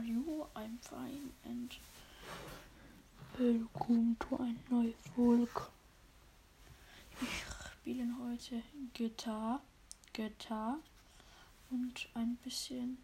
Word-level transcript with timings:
are 0.00 0.04
you? 0.04 0.46
I'm 0.56 0.78
fine 0.80 1.30
and 1.44 1.76
welcome 3.38 4.16
to 4.20 4.36
ein 4.42 4.58
neues 4.70 4.94
Volk. 5.14 5.70
Ich 7.20 7.44
spiele 7.82 8.06
heute 8.22 8.62
Gitarre, 8.94 9.60
Gitarre 10.14 10.78
und 11.70 12.08
ein 12.14 12.36
bisschen 12.42 12.96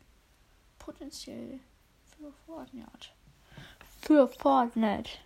potenziell 0.78 1.60
für 2.04 2.32
Fortnite. 2.46 3.10
Für 4.00 4.26
Fortnite. 4.28 5.18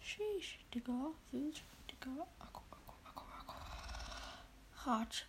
Sheesh, 0.00 0.58
Digga, 0.74 1.12
wild, 1.30 1.62
Digga, 1.90 2.26
Akku, 2.40 2.62
Akku, 2.72 2.94
Akku, 3.04 3.24
Akku. 3.38 3.54
Hart. 4.84 5.26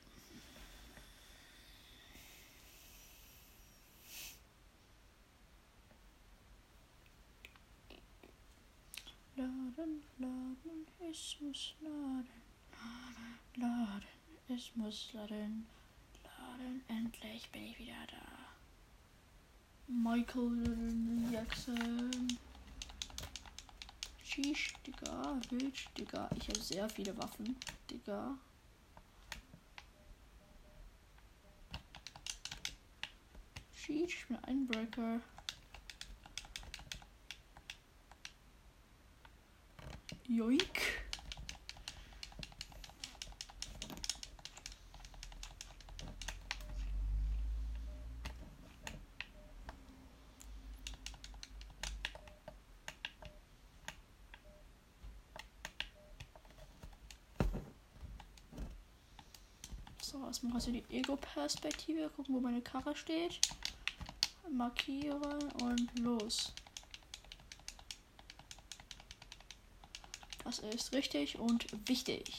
Laden, 9.38 10.02
laden, 10.18 10.88
es 11.12 11.36
muss 11.42 11.76
laden. 11.82 12.26
Laden, 12.72 13.38
laden, 13.56 14.08
es 14.48 14.74
muss 14.76 15.12
laden. 15.12 15.68
Laden, 16.24 16.82
endlich 16.88 17.52
bin 17.52 17.64
ich 17.64 17.78
wieder 17.78 18.08
da. 18.10 18.46
Michael 19.88 21.30
Jackson. 21.30 22.38
Sheesh, 24.24 24.74
Digga, 24.88 25.42
wild, 25.50 25.98
Digga. 25.98 26.30
Ich 26.38 26.48
habe 26.48 26.62
sehr 26.62 26.88
viele 26.88 27.18
Waffen, 27.18 27.58
Digga. 27.90 28.38
Sheesh, 33.74 34.16
ich 34.16 34.28
bin 34.28 34.38
ein 34.46 34.66
Joink. 40.28 41.06
So, 60.02 60.26
erstmal 60.26 60.54
also 60.54 60.72
die 60.72 60.84
Ego-Perspektive. 60.90 62.10
Gucken, 62.10 62.36
wo 62.36 62.40
meine 62.40 62.62
Karre 62.62 62.96
steht. 62.96 63.40
Markieren 64.52 65.52
und 65.62 66.00
los. 66.00 66.54
Das 70.62 70.74
ist 70.74 70.94
richtig 70.94 71.38
und 71.38 71.66
wichtig. 71.88 72.32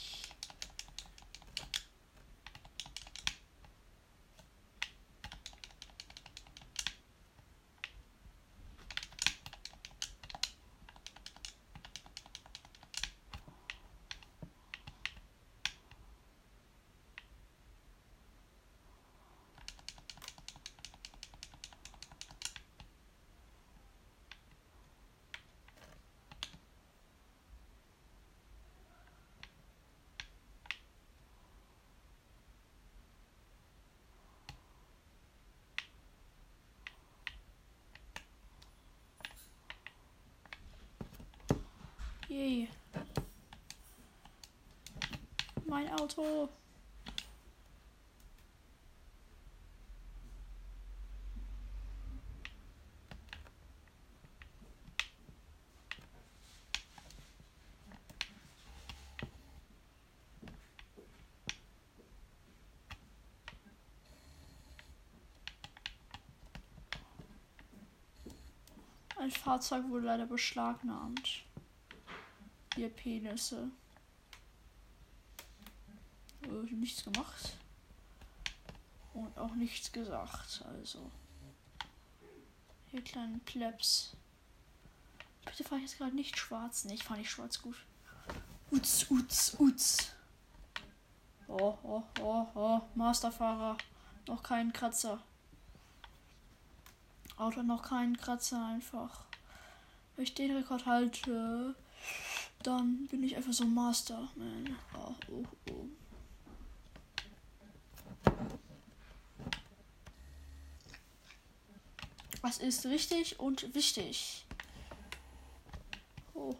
Yay. 42.37 42.69
Mein 45.65 45.89
Auto. 45.89 46.51
Ein 69.19 69.31
Fahrzeug 69.31 69.89
wurde 69.89 70.05
leider 70.05 70.27
beschlagnahmt. 70.27 71.47
Ihr 72.77 72.91
Penisse. 72.91 73.71
Äh, 76.43 76.75
nichts 76.75 77.05
gemacht. 77.05 77.57
Und 79.15 79.37
auch 79.39 79.55
nichts 79.55 79.91
gesagt, 79.93 80.63
also. 80.67 81.11
Hier 82.91 83.03
kleinen 83.03 83.41
Plebs. 83.41 84.15
Bitte 85.45 85.65
fahre 85.65 85.81
ich 85.81 85.91
jetzt 85.91 85.99
gerade 85.99 86.15
nicht 86.15 86.37
schwarz. 86.37 86.85
Ne, 86.85 86.95
ich 86.95 87.05
fahre 87.05 87.21
nicht 87.21 87.31
schwarz 87.31 87.63
gut. 87.63 87.77
Uts, 88.71 89.11
uts, 89.11 89.57
uts. 89.59 90.13
Oh, 91.49 91.79
oh, 91.83 92.03
oh, 92.21 92.47
oh. 92.55 92.83
Masterfahrer. 92.95 93.79
Noch 94.27 94.43
kein 94.43 94.73
Kratzer. 94.73 95.23
Auto 97.37 97.63
noch 97.63 97.83
keinen 97.83 98.17
Kratzer 98.17 98.67
einfach. 98.67 99.25
Wenn 100.17 100.25
ich 100.25 100.35
den 100.35 100.57
Rekord 100.57 100.87
halte, 100.87 101.77
dann 102.67 103.07
bin 103.07 103.23
ich 103.23 103.37
einfach 103.37 103.53
so 103.53 103.65
Master, 103.65 104.29
man. 104.35 104.77
Oh, 104.95 105.15
oh, 105.31 105.45
oh. 105.71 105.89
Was 112.43 112.59
ist 112.59 112.87
richtig 112.87 113.39
und 113.39 113.75
wichtig? 113.75 114.45
Oh. 116.35 116.57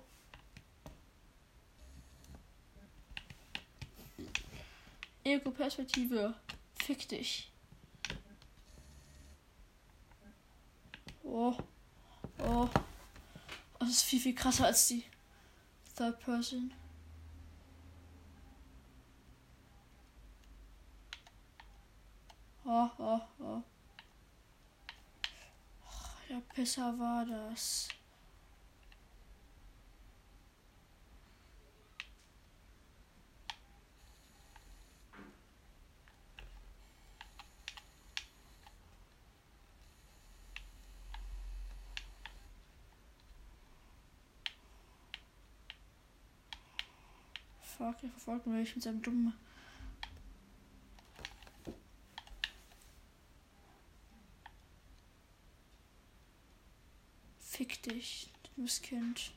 Ego-Perspektive. 5.25 6.35
Fick 6.77 7.09
dich. 7.09 7.51
Oh. 11.25 11.57
Oh. 12.39 12.69
Das 13.81 13.89
ist 13.91 14.03
viel, 14.03 14.21
viel 14.21 14.35
krasser 14.35 14.67
als 14.67 14.87
die 14.89 15.05
Third 15.97 16.21
Person. 16.21 16.75
Oh, 22.67 22.91
oh, 22.99 23.21
oh. 23.41 23.63
Der 26.29 26.43
Pisser 26.55 26.99
war 26.99 27.25
das. 27.25 27.89
Fuck, 47.77 48.03
er 48.03 48.09
verfolgt 48.09 48.47
mich 48.47 48.75
mit 48.75 48.83
seinem 48.83 49.03
dummen. 49.03 49.35
Fick 57.39 57.83
dich, 57.83 58.31
dummes 58.55 58.81
Kind. 58.81 59.33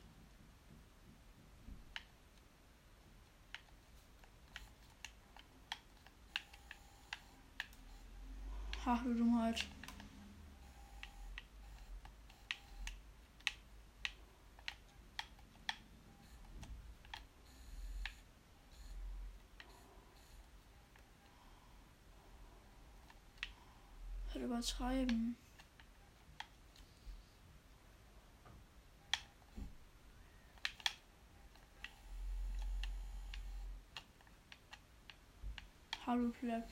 Ha, 8.86 9.02
du 9.04 9.14
Dummheit. 9.14 9.68
schon 24.40 24.46
übertreiben. 24.46 25.36
Hallo 36.06 36.30
Pleb. 36.40 36.64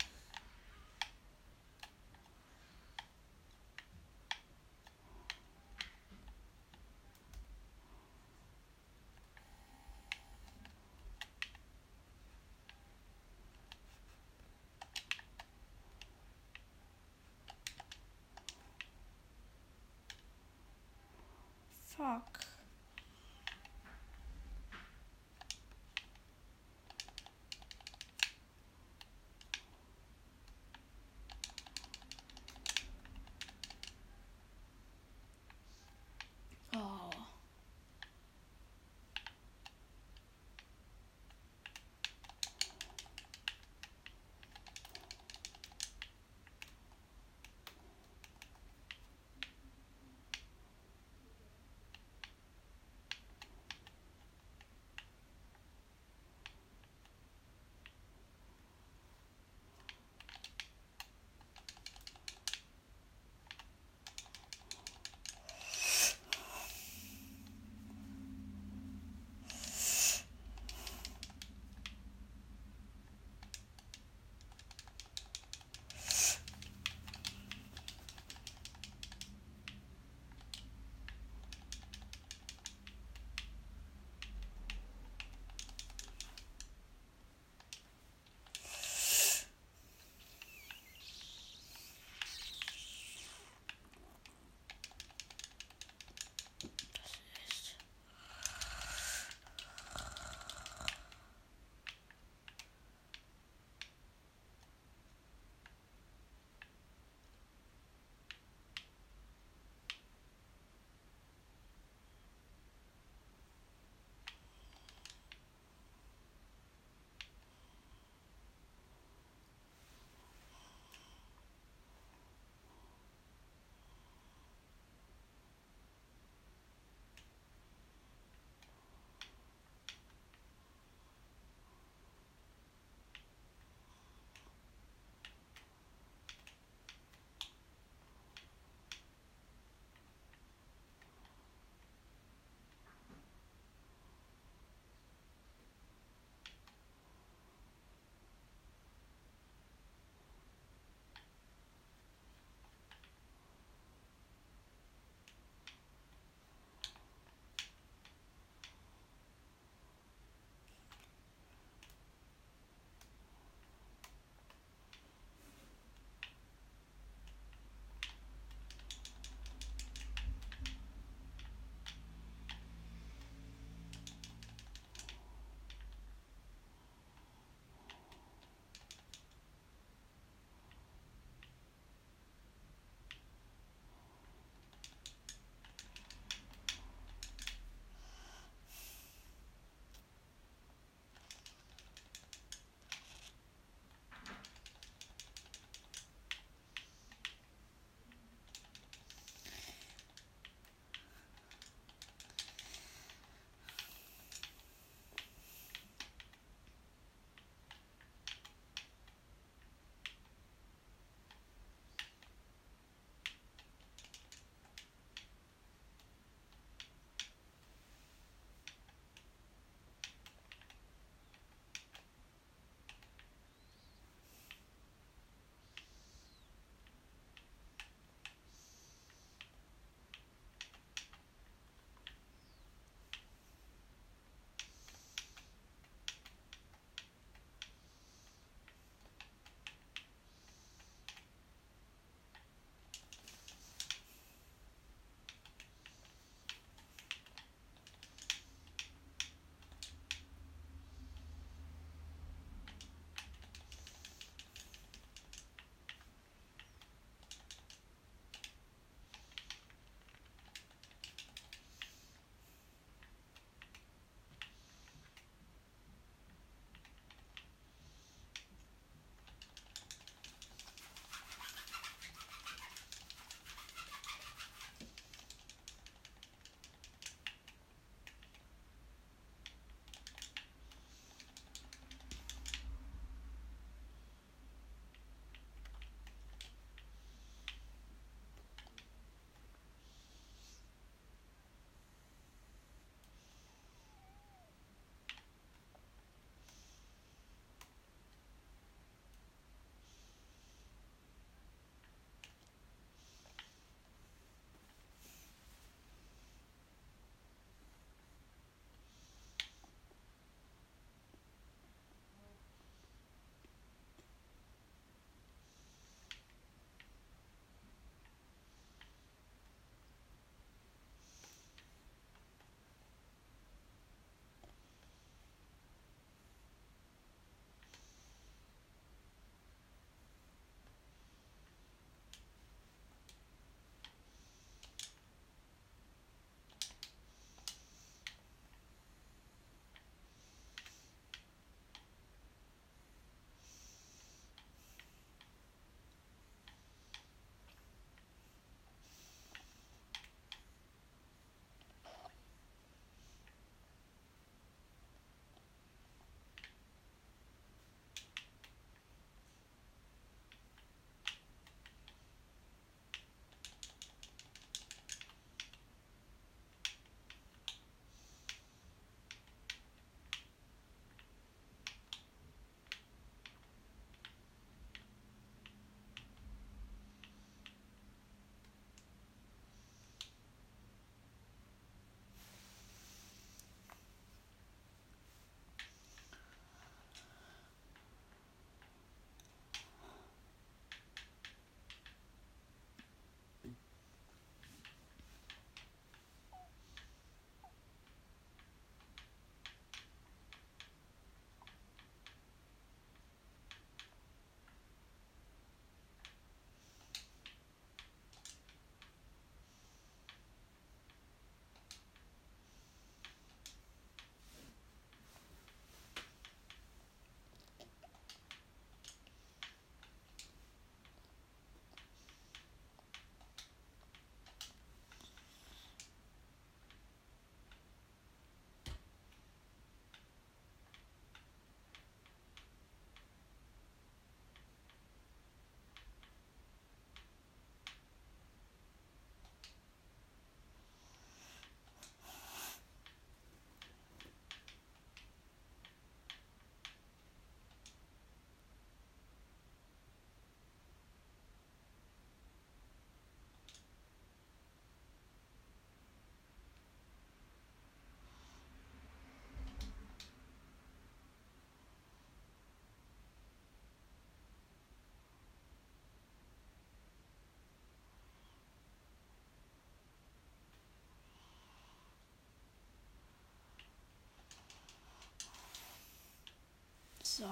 So. 477.17 477.25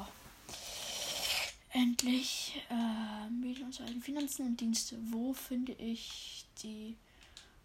Endlich 1.71 2.59
äh, 2.71 3.29
Medien 3.29 3.67
und 3.67 4.03
Finanzen 4.03 4.47
und 4.47 4.59
Dienste. 4.59 4.97
Wo 5.11 5.31
finde 5.31 5.73
ich 5.73 6.43
die 6.63 6.97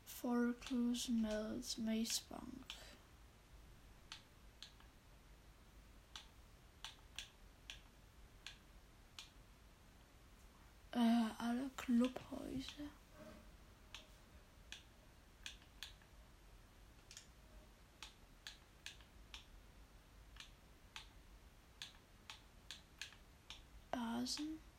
Foreclose 0.04 1.12
Mills 1.12 1.78
Maze 1.78 2.20
Bank? 2.28 2.42
Äh, 10.92 10.98
alle 11.38 11.70
Clubhäuser. 11.78 12.90
person? 24.30 24.69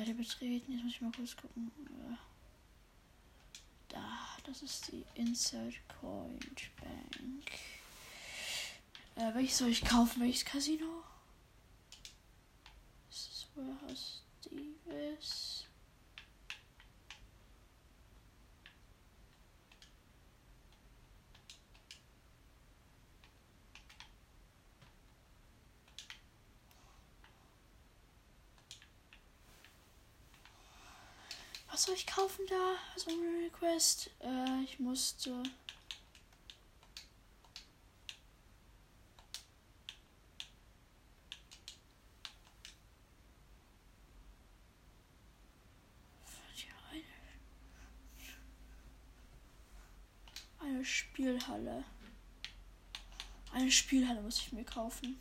Seite 0.00 0.14
betreten. 0.14 0.72
Jetzt 0.72 0.82
muss 0.82 0.94
ich 0.94 1.00
mal 1.02 1.12
kurz 1.12 1.36
gucken. 1.36 1.70
Äh, 1.86 2.16
da, 3.88 4.18
das 4.44 4.62
ist 4.62 4.90
die 4.90 5.04
Insert 5.14 5.74
Coin 6.00 6.38
Bank. 6.80 7.50
Äh, 9.16 9.34
welches 9.34 9.58
soll 9.58 9.68
ich 9.68 9.84
kaufen? 9.84 10.22
Welches 10.22 10.44
Casino? 10.46 11.04
Ist 13.10 13.46
Warehouse 13.54 14.22
Davis. 14.42 15.59
Was 31.80 31.86
soll 31.86 31.94
ich 31.94 32.06
kaufen 32.06 32.44
da? 32.46 32.54
War 33.06 33.16
mein 33.16 33.42
Request? 33.44 34.10
Äh, 34.20 34.64
ich 34.64 34.78
musste. 34.80 35.42
Eine 50.58 50.84
Spielhalle. 50.84 51.84
Eine 53.52 53.70
Spielhalle 53.70 54.20
muss 54.20 54.36
ich 54.36 54.52
mir 54.52 54.64
kaufen. 54.64 55.18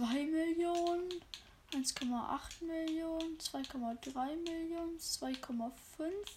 2 0.00 0.06
Millionen, 0.30 1.10
1,8 1.74 2.64
Millionen, 2.64 3.36
2,3 3.36 4.34
Millionen, 4.48 4.98
2,5 4.98 5.72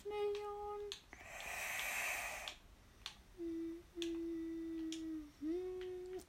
Millionen. 0.03 0.89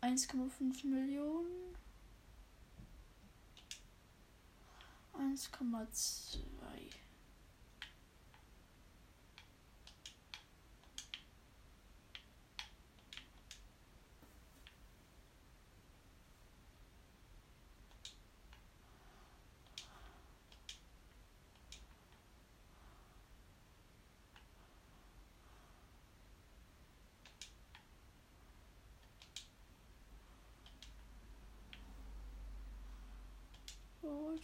1,5 0.00 0.87
Millionen. 0.87 1.75
1,2 5.19 6.38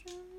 bedroom? 0.04 0.29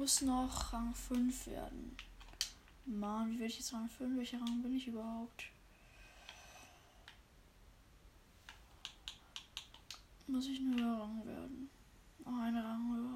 Muss 0.00 0.22
noch 0.22 0.72
Rang 0.72 0.94
5 0.94 1.46
werden. 1.48 1.94
Mann, 2.86 3.30
wie 3.30 3.38
werde 3.38 3.52
ich 3.52 3.58
jetzt 3.58 3.74
Rang 3.74 3.86
5? 3.86 4.16
Welcher 4.16 4.40
Rang 4.40 4.62
bin 4.62 4.74
ich 4.74 4.86
überhaupt? 4.86 5.44
Muss 10.26 10.46
ich 10.46 10.58
einen 10.58 10.74
höheren 10.74 11.00
Rang 11.00 11.26
werden? 11.26 11.70
Oh, 12.24 12.30
einen 12.30 12.56
Rang 12.56 12.96
höher. 12.96 13.14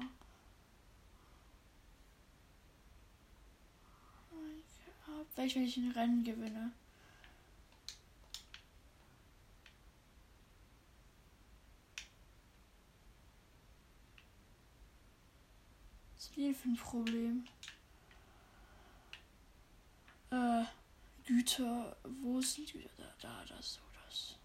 Welch, 5.35 5.55
wenn 5.55 5.63
ich 5.63 5.77
ein 5.77 5.91
Rennen 5.91 6.23
gewinne? 6.23 6.71
Was 16.13 16.25
ist 16.25 16.37
denn 16.37 16.54
für 16.65 16.71
ein 16.71 16.75
Problem? 16.77 17.45
Äh, 20.31 20.63
Güter. 21.25 21.95
Wo 22.21 22.41
sind 22.41 22.73
die 22.73 22.79
Güter? 22.79 22.89
Da, 23.21 23.43
da, 23.47 23.55
das, 23.55 23.75
so, 23.75 23.81
das. 24.05 24.35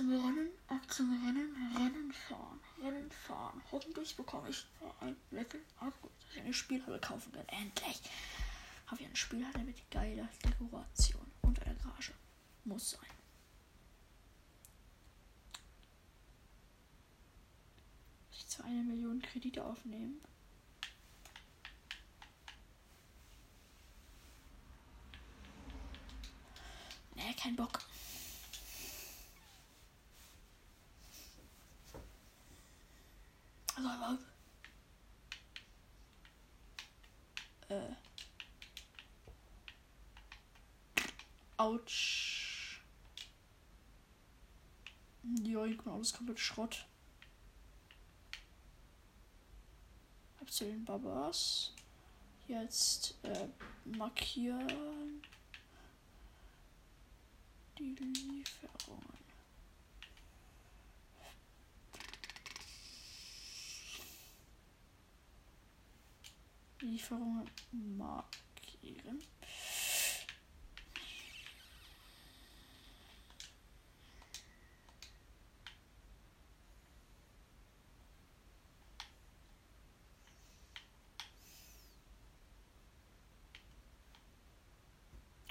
Aktienrennen, 0.00 0.48
Aktienrennen, 0.68 1.76
Rennen 1.76 2.12
fahren, 2.12 2.58
Rennen 2.82 3.10
fahren. 3.10 3.60
Hoffentlich 3.70 4.16
bekomme 4.16 4.48
ich 4.48 4.64
ein 5.00 5.14
Level 5.30 5.60
Upgrade, 5.78 6.14
dass 6.20 6.36
ich 6.36 6.40
eine 6.40 6.54
Spielhalle 6.54 6.98
kaufen 7.00 7.30
kann. 7.32 7.46
Endlich 7.48 8.00
habe 8.86 9.02
ich 9.02 9.06
eine 9.06 9.16
Spielhalle 9.16 9.62
mit 9.62 9.90
geiler 9.90 10.26
Dekoration 10.42 11.30
und 11.42 11.60
einer 11.60 11.74
Garage. 11.74 12.14
Muss 12.64 12.92
sein. 12.92 13.00
Ich 18.32 18.48
zwar 18.48 18.64
eine 18.64 18.82
Million 18.82 19.20
Kredite 19.20 19.62
aufnehmen. 19.62 20.18
Nee, 27.16 27.34
kein 27.34 27.54
Bock. 27.54 27.80
Also, 33.82 34.18
äh. 37.68 37.94
Autsch. 41.56 42.80
Bin 45.90 45.96
alles 45.96 46.12
komplett 46.12 46.38
Schrott. 46.38 46.86
Hab 50.38 50.48
zu 50.48 50.64
den 50.64 50.84
Babas. 50.84 51.72
Jetzt 52.46 53.16
äh, 53.24 53.48
markieren 53.84 55.20
die 57.76 57.96
Lieferungen. 57.96 59.18
Lieferungen 66.78 67.50
markieren. 67.98 69.20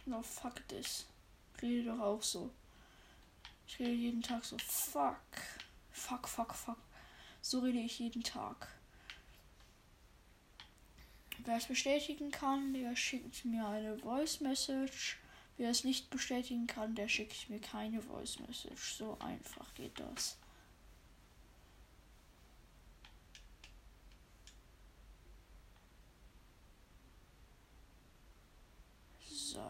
No, 0.10 0.24
fuck 0.24 0.68
this. 0.68 1.06
Rede 1.62 1.92
doch 1.92 2.00
auch 2.00 2.24
so. 2.24 2.50
Ich 3.68 3.78
rede 3.78 3.92
jeden 3.92 4.24
Tag 4.24 4.44
so. 4.44 4.58
Fuck. 4.58 5.16
Fuck, 5.92 6.28
fuck, 6.28 6.56
fuck. 6.56 6.80
So 7.44 7.60
rede 7.60 7.78
ich 7.78 8.00
jeden 8.00 8.24
Tag. 8.24 8.68
Wer 11.46 11.58
es 11.58 11.68
bestätigen 11.68 12.32
kann, 12.32 12.74
der 12.74 12.96
schickt 12.96 13.46
mir 13.46 13.68
eine 13.68 14.00
Voice 14.00 14.40
Message. 14.40 15.20
Wer 15.58 15.70
es 15.70 15.84
nicht 15.84 16.10
bestätigen 16.10 16.66
kann, 16.66 16.96
der 16.96 17.08
schickt 17.08 17.48
mir 17.48 17.60
keine 17.60 18.02
Voice 18.02 18.40
Message. 18.40 18.96
So 18.96 19.16
einfach 19.20 19.72
geht 19.76 20.00
das. 20.00 20.40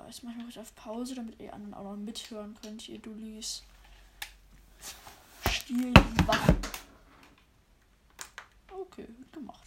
Jetzt 0.10 0.24
mache 0.24 0.34
ich 0.39 0.56
noch 0.56 0.63
auf 0.63 0.74
Pause, 0.74 1.13
damit 1.13 1.39
ihr 1.39 1.54
anderen 1.54 1.76
auch 1.76 1.84
noch 1.84 1.95
mithören 1.95 2.58
könnt, 2.63 2.89
ihr 2.89 2.98
Dullis. 2.98 3.62
Stiel 5.48 5.93
Waffen. 6.26 6.58
Okay, 8.72 9.06
gemacht. 9.32 9.62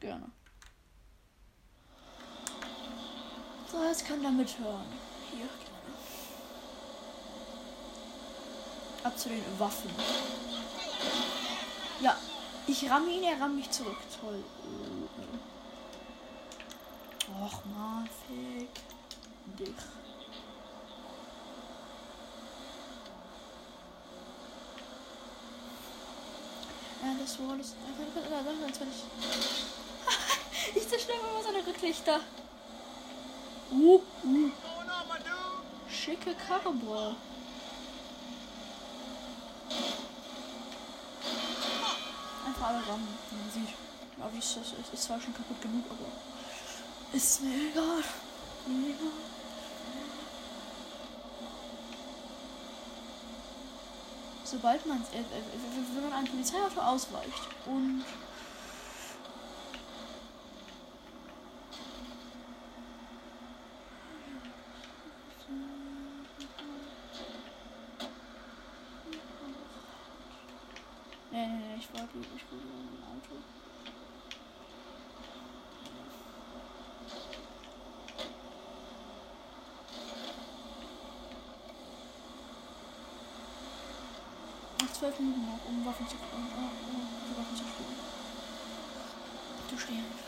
Gerne. 0.00 0.30
So, 3.70 3.84
jetzt 3.84 4.06
könnt 4.06 4.22
ihr 4.22 4.30
mithören. 4.30 4.86
Hier, 5.30 5.40
gerne. 5.40 5.96
Ab 9.02 9.18
zu 9.18 9.28
den 9.28 9.42
Waffen. 9.58 9.90
Ja, 12.00 12.16
ich 12.66 12.88
ramme 12.88 13.10
ihn, 13.10 13.22
er 13.22 13.38
rammt 13.38 13.56
mich 13.56 13.70
zurück. 13.70 13.98
Toll. 14.18 14.42
Och 17.38 17.64
man, 17.66 18.08
fick 18.26 18.95
dich. 19.58 19.68
Ja, 27.02 27.14
das 27.20 27.38
war 27.38 27.52
alles. 27.52 27.74
Ich 30.74 30.88
zerstöre 30.88 31.18
immer 31.18 31.42
seine 31.42 31.66
Rücklichter. 31.66 32.20
Uh, 33.70 34.00
uh. 34.24 34.50
Schicke 35.88 36.34
Karre, 36.34 36.72
boah. 36.72 37.14
Einfach 42.46 42.66
alle 42.68 42.86
rammen, 42.86 43.08
wie 43.30 43.36
man 43.36 43.50
sieht. 43.52 43.74
Ja, 44.18 44.32
wie 44.32 44.38
ist 44.38 44.56
das? 44.56 44.72
Ist, 44.72 44.94
ist 44.94 45.02
zwar 45.04 45.20
schon 45.20 45.34
kaputt 45.34 45.60
genug, 45.60 45.84
aber 45.90 47.16
ist 47.16 47.42
mir 47.42 47.70
egal. 47.70 48.02
Mir 48.66 48.88
egal. 48.88 49.35
Sobald 54.46 54.86
man, 54.86 54.98
äh, 55.12 55.18
äh, 55.18 55.24
wenn 55.94 56.08
man 56.08 56.12
ein 56.20 56.24
Polizeiauto 56.26 56.80
ausweicht 56.80 57.42
und 57.66 58.04
12 85.06 85.20
Minuten 85.20 85.46
noch, 85.46 85.64
um 85.68 85.86
Waffen 85.86 86.08
zu, 86.08 86.16
um, 86.34 86.42
um, 86.42 86.64
um 86.66 87.06
die 87.30 87.38
Waffen 87.38 87.54
zu 87.56 87.62
spielen. 87.62 87.94
Zu 89.70 89.78
stehen. 89.78 90.25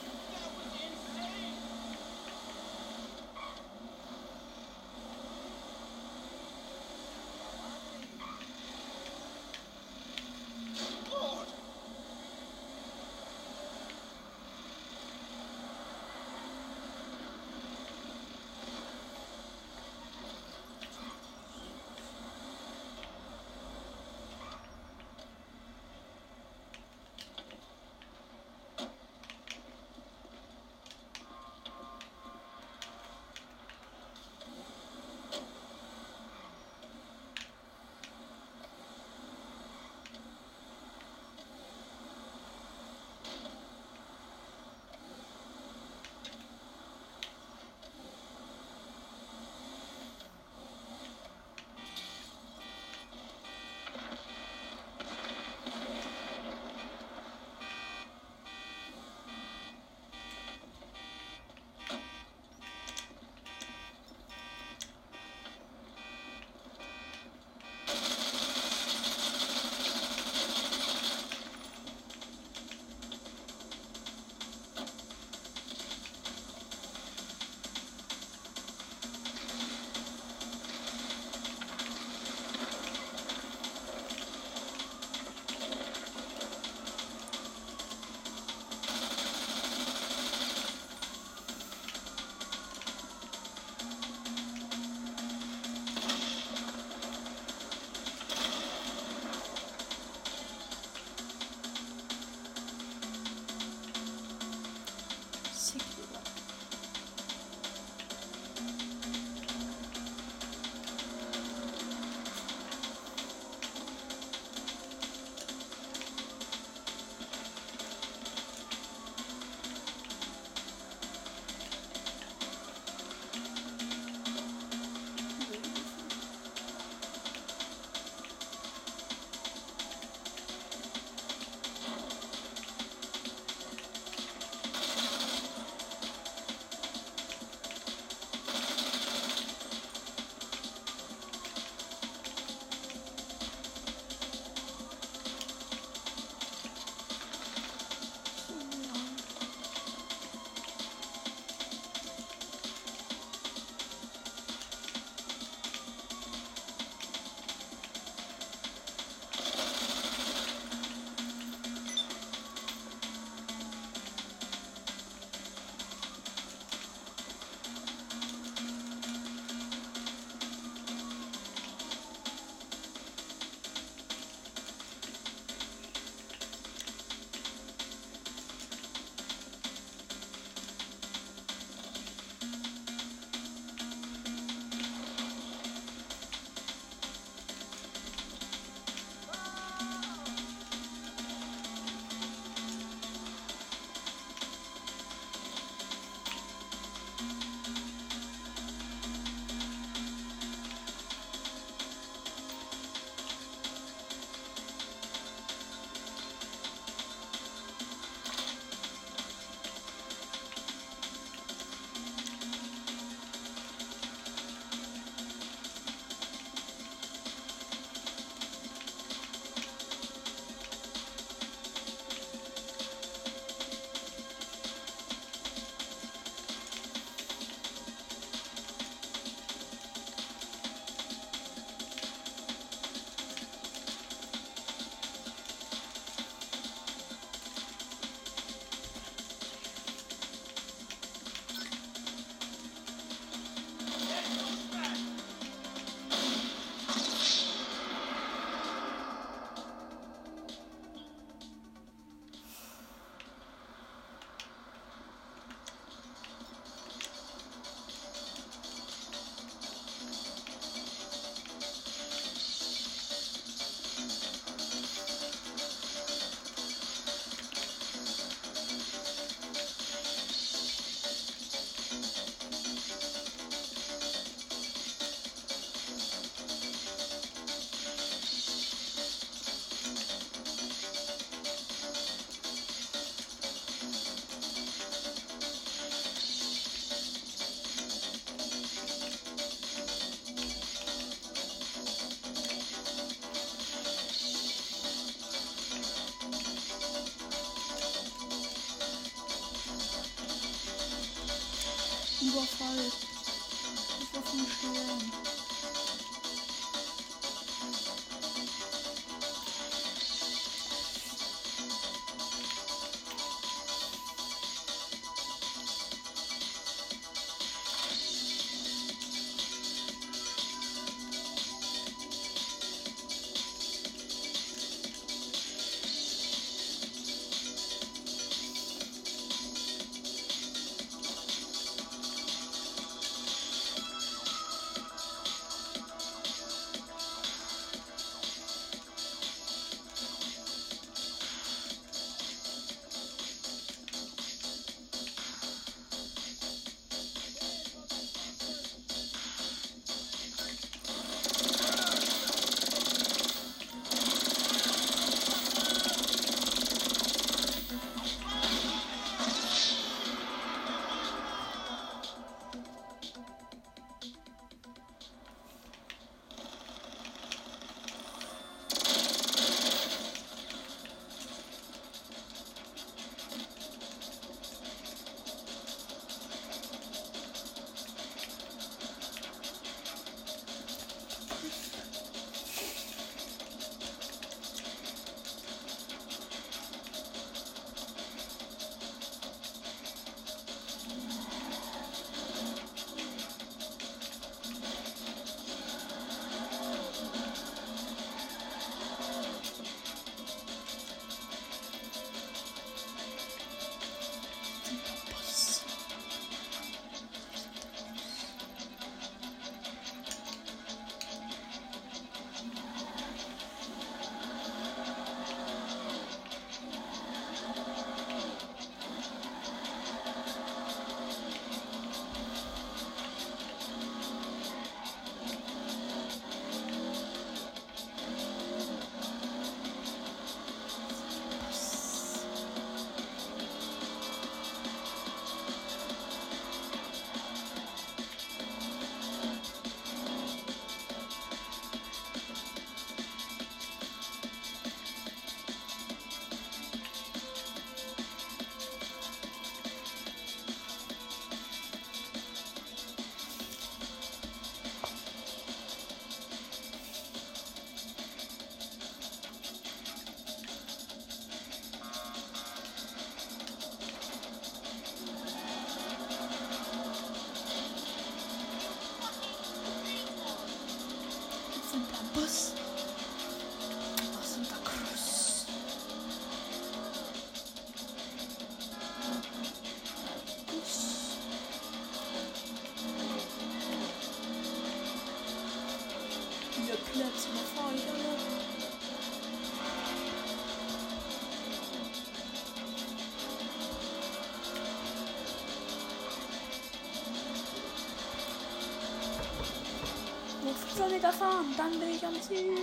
Noch 501.02 501.12
500 501.12 501.12
Meter 501.12 501.12
fahren, 501.12 501.54
dann 501.56 501.70
bin 501.78 501.88
ich 501.90 502.04
am 502.04 502.20
Ziel. 502.20 502.54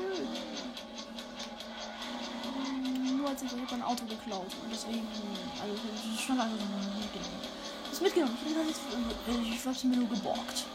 Nur 3.18 3.30
als 3.30 3.42
ich 3.42 3.52
habe 3.52 3.62
ein 3.74 3.82
Auto 3.82 4.06
geklaut 4.06 4.52
und 4.64 4.72
deswegen, 4.72 5.08
also 5.62 5.76
schon 6.20 6.38
lange 6.38 6.52
so 6.58 6.66
mitgenommen. 7.00 7.42
Das 7.90 8.02
mitgenommen. 8.02 8.38
Ich 8.46 8.56
habe 8.56 9.40
äh, 9.40 9.58
hab's 9.66 9.84
mir 9.84 9.98
nur 9.98 10.10
geborgt. 10.10 10.66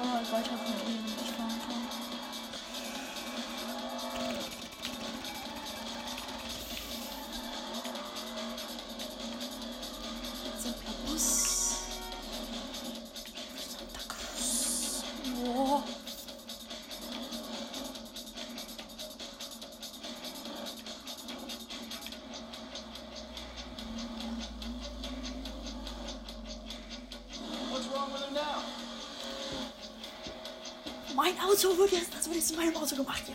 Muss 0.00 0.08
der 0.08 0.12
Controller 0.12 0.14
halt 0.14 0.32
weiter 0.32 0.56
vibrieren, 0.66 0.99
Auto 31.60 31.76
wird 31.76 31.92
jetzt, 31.92 32.14
das 32.14 32.24
wird 32.26 32.36
jetzt 32.36 32.50
in 32.52 32.56
meinem 32.56 32.74
Auto 32.76 32.96
gemacht. 32.96 33.22
Ja, 33.28 33.34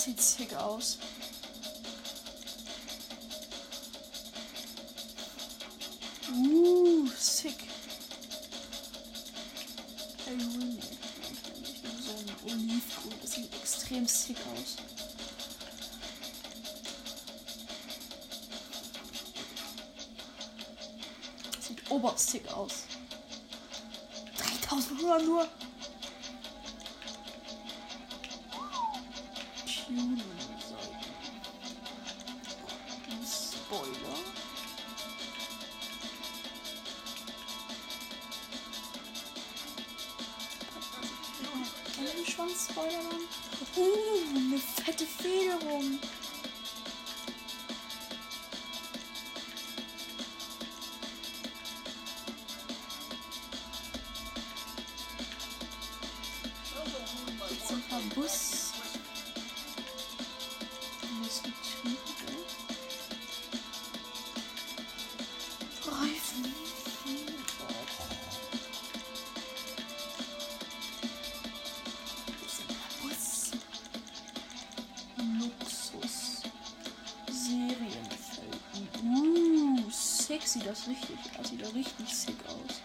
Das 0.00 0.06
sieht 0.06 0.22
sick 0.22 0.56
aus. 0.56 0.96
Uh, 6.32 7.06
sick. 7.18 7.54
Ey, 10.26 10.36
nee. 10.36 10.78
Ich 10.80 11.82
nehme 11.82 12.00
so 12.00 12.12
ein 12.12 12.50
Olivgrün. 12.50 13.12
Das 13.20 13.32
sieht 13.32 13.54
extrem 13.54 14.06
sick 14.06 14.38
aus. 14.54 14.76
Das 21.56 21.66
sieht 21.66 21.90
obersick 21.90 22.50
aus. 22.54 22.84
3000 24.38 25.04
Euro 25.04 25.22
nur. 25.22 25.48
Bus. 58.14 58.72
Busgetriebe. 61.22 61.98
Reifen. 65.86 66.54
Jetzt 72.40 72.60
ein 72.60 72.66
paar 72.76 72.92
Bus. 73.02 73.50
Luxus. 75.38 76.16
Serienfelden. 77.30 78.88
Uh, 79.04 79.90
sick 79.90 80.42
sieht 80.46 80.66
das 80.66 80.88
richtig. 80.88 81.16
Das 81.36 81.48
sieht 81.48 81.60
ja 81.60 81.68
richtig 81.68 82.14
sick 82.14 82.36
aus. 82.48 82.80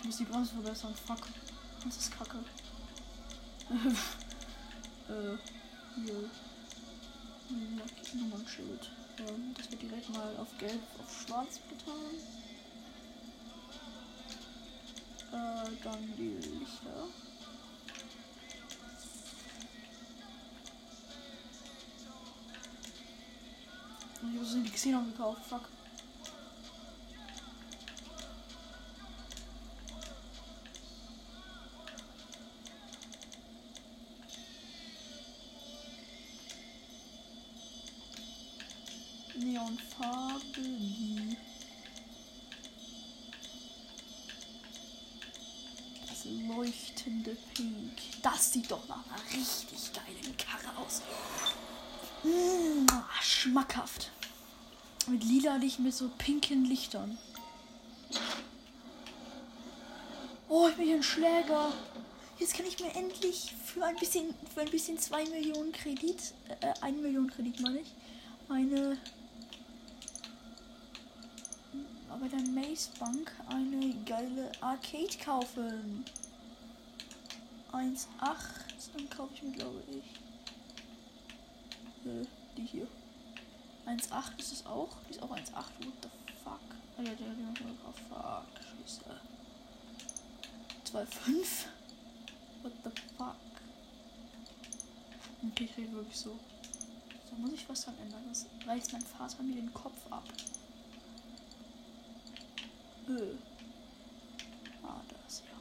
Ich 0.00 0.06
muss 0.06 0.16
die 0.16 0.24
Bremse 0.24 0.52
verbessern. 0.54 0.94
Fuck. 1.06 1.26
Das 1.84 1.96
ist 1.96 2.16
kacke. 2.16 2.38
äh, 5.08 5.36
hier. 5.94 6.30
Nummernschild. 8.14 8.90
Ähm, 9.18 9.54
das 9.56 9.70
wird 9.70 9.82
direkt 9.82 10.08
mal 10.10 10.34
auf 10.38 10.48
gelb 10.58 10.80
auf 10.98 11.26
schwarz 11.26 11.60
getan. 11.68 12.14
Äh, 15.32 15.70
dann 15.84 16.16
die 16.16 16.36
Lichter. 16.58 17.08
Ich 24.22 24.36
habe 24.36 24.44
so 24.44 24.58
die 24.62 24.70
Xenon 24.70 25.12
gekauft, 25.12 25.42
fuck. 25.46 25.68
Leuchtende 47.00 47.36
Pink. 47.54 47.98
Das 48.22 48.52
sieht 48.52 48.70
doch 48.70 48.86
nach 48.88 49.04
einer 49.06 49.22
richtig 49.32 49.92
geilen 49.92 50.36
Karre 50.36 50.76
aus. 50.76 51.02
Mmh, 52.22 52.86
schmackhaft. 53.22 54.10
Mit 55.06 55.24
lila 55.24 55.56
Licht, 55.56 55.80
mit 55.80 55.94
so 55.94 56.10
pinken 56.18 56.64
Lichtern. 56.64 57.18
Oh, 60.48 60.68
ich 60.68 60.76
bin 60.76 60.86
hier 60.86 60.96
ein 60.96 61.02
Schläger. 61.02 61.72
Jetzt 62.38 62.54
kann 62.54 62.66
ich 62.66 62.78
mir 62.80 62.94
endlich 62.94 63.54
für 63.64 63.84
ein 63.84 63.96
bisschen, 63.96 64.34
für 64.54 64.62
ein 64.62 64.70
bisschen 64.70 64.98
2 64.98 65.24
Millionen 65.26 65.72
Kredit, 65.72 66.34
äh, 66.60 66.72
1 66.80 67.00
Million 67.00 67.30
Kredit 67.30 67.60
meine 67.60 67.80
ich, 67.80 67.88
eine 68.48 68.98
bei 72.20 72.28
der 72.28 72.42
Maze 72.50 72.90
Bank 72.98 73.32
eine 73.48 73.94
geile 74.04 74.52
Arcade 74.60 75.16
kaufen. 75.24 76.04
1,8. 77.72 78.06
Dann 78.94 79.10
kaufe 79.10 79.34
ich 79.34 79.42
mir, 79.42 79.52
glaube 79.52 79.82
ich. 79.88 80.04
Äh, 82.06 82.26
die 82.56 82.64
hier. 82.64 82.88
1,8 83.86 84.38
ist 84.38 84.52
es 84.52 84.66
auch. 84.66 84.88
Die 85.08 85.12
ist 85.12 85.22
auch 85.22 85.30
1,8. 85.30 85.54
What 85.54 85.94
the 86.02 86.08
fuck? 86.44 86.60
Ah 86.98 87.02
ja, 87.02 87.14
der 87.14 87.28
hat 87.28 87.38
noch 87.38 87.54
drauf. 87.82 87.94
Fuck. 88.08 88.46
Scheiße. 88.86 89.20
2,5. 90.92 91.66
What 92.62 92.72
the 92.84 92.90
fuck? 93.16 93.36
Okay, 95.48 95.64
ich 95.64 95.76
rede 95.76 95.92
wirklich 95.92 96.16
so. 96.16 96.38
So 97.28 97.36
muss 97.36 97.52
ich 97.52 97.68
was 97.68 97.84
dran 97.84 97.96
ändern. 98.02 98.24
Das 98.28 98.46
reißt 98.66 98.92
mein 98.92 99.02
Vater 99.02 99.42
mir 99.42 99.54
den 99.54 99.72
Kopf 99.72 100.10
ab. 100.10 100.24
Öl. 103.08 103.38
Ah, 104.82 105.00
da 105.08 105.16
ist 105.26 105.42
ja. 105.44 105.56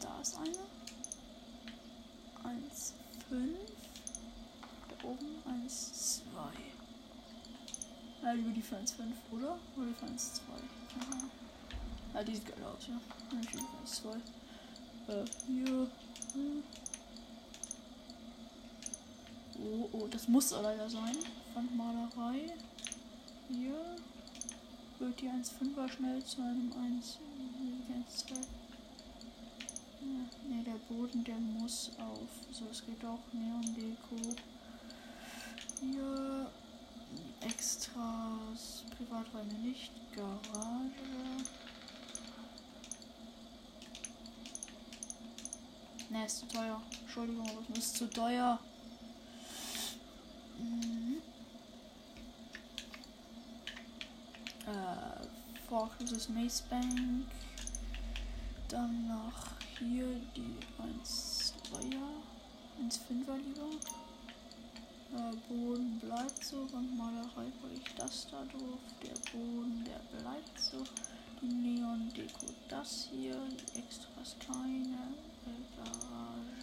Da 0.00 0.20
ist 0.20 0.38
eine. 0.38 0.77
1, 2.48 2.94
5. 3.28 3.58
Da 4.88 5.08
oben 5.08 5.62
1, 5.62 6.22
2. 6.32 6.40
Ja, 8.22 8.32
lieber 8.32 8.50
die 8.50 8.62
für 8.62 8.76
1, 8.76 8.92
5, 8.92 9.14
oder? 9.32 9.58
Oder 9.76 9.86
die 9.86 9.94
für 9.94 10.06
1, 10.06 10.34
2. 10.34 10.42
Aha. 10.52 11.24
Ja, 12.14 12.24
die 12.24 12.34
sieht 12.34 12.46
geil 12.46 12.64
aus, 12.64 12.86
ja. 12.88 13.00
Dann 13.30 13.40
die 13.42 13.48
für 13.48 13.58
1, 13.58 14.02
2. 15.06 15.12
Äh, 15.12 15.24
hier. 15.46 15.90
Hm. 16.34 16.62
Oh, 19.60 19.88
oh, 19.92 20.06
das 20.10 20.28
muss 20.28 20.50
leider 20.52 20.88
sein. 20.88 21.16
Wandmalerei. 21.54 22.54
Hier 23.48 23.96
wird 24.98 25.20
die 25.20 25.28
1,5er 25.28 25.88
schnell 25.88 26.24
zu 26.24 26.40
einem 26.42 26.72
1, 26.72 27.18
1 27.94 28.16
2. 28.26 28.57
Ne, 30.48 30.64
der 30.64 30.78
Boden, 30.88 31.22
der 31.24 31.36
muss 31.36 31.90
auf. 31.98 32.28
So, 32.50 32.66
es 32.70 32.84
geht 32.84 33.04
auch 33.04 33.20
Neon-Deko. 33.32 34.34
Hier 35.80 36.50
Extras, 37.40 38.84
Privaträume 38.96 39.52
nicht, 39.54 39.92
Garage. 40.14 40.90
Ne, 46.10 46.24
ist 46.24 46.38
zu 46.38 46.46
teuer. 46.46 46.80
Entschuldigung, 47.02 47.48
aber 47.50 47.60
es 47.72 47.78
ist 47.78 47.96
zu 47.98 48.08
teuer. 48.08 48.58
Mhm. 50.58 51.16
Äh, 54.66 55.68
Vorschusses 55.68 56.28
Maze 56.30 56.62
Bank. 56.70 57.26
Dann 58.68 59.08
nach 59.08 59.52
hier 59.78 60.20
die 60.36 60.56
1 61.00 61.54
2er, 61.72 62.82
1 62.82 63.00
5er 63.00 63.36
lieber. 63.38 63.70
Äh, 65.14 65.36
Boden 65.48 65.98
bleibt 65.98 66.44
so, 66.44 66.70
Wandmalerei 66.70 67.50
hole 67.62 67.74
ich 67.74 67.94
das 67.96 68.26
da 68.30 68.44
drauf. 68.44 68.78
Der 69.02 69.14
Boden, 69.32 69.84
der 69.86 70.18
bleibt 70.18 70.60
so. 70.60 70.84
Die 71.40 71.46
Neon 71.46 72.12
Deko 72.14 72.46
das 72.68 73.08
hier, 73.10 73.40
die 73.48 73.78
Extras 73.78 74.36
keine, 74.44 75.14
äh. 75.46 76.57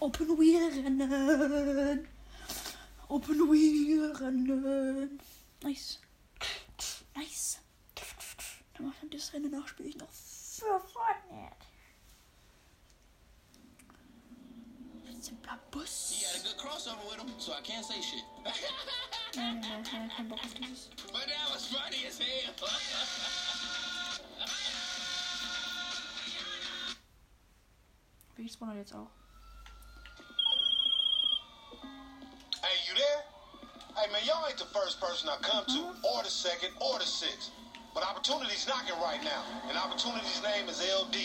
Open 0.00 0.38
Wheel 0.38 0.70
Rennen. 0.82 2.08
Open 3.08 3.50
Wheel 3.50 4.12
Rennen. 4.12 5.20
Nice. 5.62 5.98
Nice. 7.16 7.58
Dann 8.74 8.86
macht 8.86 9.02
dann 9.02 9.10
das 9.10 9.32
Rennen 9.32 9.50
nach, 9.50 9.66
spiele 9.66 9.88
ich 9.88 9.96
noch 9.96 10.10
für 10.10 10.80
Fortnite. 10.80 11.56
Simpler 15.20 15.58
Bus. 15.72 16.12
He 16.14 16.24
had 16.24 16.36
a 16.36 16.46
good 16.46 16.56
crossover 16.58 17.02
with 17.10 17.18
him, 17.18 17.28
so 17.38 17.52
I 17.52 17.60
can't 17.60 17.84
say 17.84 18.00
shit. 18.00 18.22
Nein, 19.34 19.60
nein, 19.60 19.82
nein, 19.92 20.10
kein 20.16 20.28
Bock 20.28 20.38
auf 20.38 20.54
dieses. 20.54 20.90
but 21.12 21.26
that 21.26 21.52
was 21.52 21.66
funny 21.66 22.06
as 22.06 22.20
hell. 22.20 22.54
Ich 28.36 28.52
spawner 28.52 28.76
jetzt 28.76 28.94
auch. 28.94 29.10
The 36.28 36.34
second, 36.34 36.68
or 36.82 36.98
the 36.98 37.06
sixth. 37.06 37.50
But 37.94 38.04
Opportunity's 38.04 38.68
knocking 38.68 38.92
right 39.00 39.24
now, 39.24 39.42
and 39.70 39.78
Opportunity's 39.78 40.42
name 40.42 40.68
is 40.68 40.76
LD. 40.78 41.16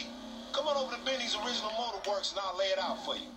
Come 0.54 0.66
on 0.66 0.78
over 0.78 0.95
to 0.95 1.01
Benny's 1.04 1.36
Original 1.36 1.72
Motor 1.78 2.10
Works, 2.10 2.32
and 2.32 2.39
I'll 2.39 2.58
lay 2.58 2.68
it 2.68 2.80
out 2.80 3.04
for 3.04 3.18
you. 3.18 3.28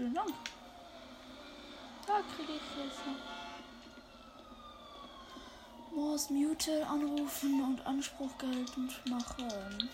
Vielen 0.00 0.14
Dank. 0.14 0.32
Da 2.06 2.22
kriege 2.34 2.52
ich 2.54 2.62
jetzt 2.82 3.06
noch. 3.06 3.14
Muss 5.94 6.30
Mute 6.30 6.86
anrufen 6.86 7.62
und 7.62 7.86
Anspruch 7.86 8.38
geltend 8.38 9.02
machen. 9.10 9.90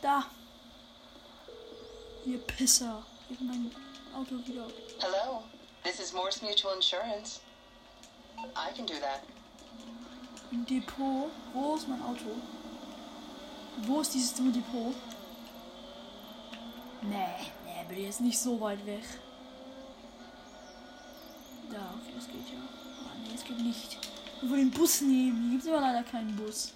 Da. 0.00 0.24
Ihr 2.24 2.38
Pisser. 2.38 3.04
Morse 6.36 6.42
Mutual 6.42 6.74
Insurance. 6.74 7.40
I 8.54 8.72
can 8.74 8.84
do 8.84 8.94
that. 9.00 9.22
Depot. 10.68 11.30
Wo 11.54 11.76
ist 11.76 11.88
mein 11.88 12.02
Auto? 12.02 12.36
Wo 13.86 14.00
ist 14.00 14.14
dieses 14.14 14.34
Depot? 14.34 14.94
Nee, 17.02 17.16
nee, 17.64 17.84
bin 17.88 18.04
jetzt 18.04 18.20
nicht 18.20 18.38
so 18.38 18.60
weit 18.60 18.84
weg. 18.84 19.04
Da, 21.70 21.94
okay, 21.94 22.12
das 22.14 22.26
geht 22.26 22.48
ja. 22.52 22.60
Ah, 23.04 23.16
nee, 23.22 23.34
es 23.34 23.44
geht 23.44 23.58
nicht. 23.58 23.98
Wir 24.40 24.50
wollen 24.50 24.70
den 24.70 24.78
Bus 24.78 25.00
nehmen. 25.00 25.42
Hier 25.42 25.50
gibt 25.52 25.64
es 25.64 25.68
aber 25.68 25.80
leider 25.80 26.02
keinen 26.02 26.36
Bus. 26.36 26.72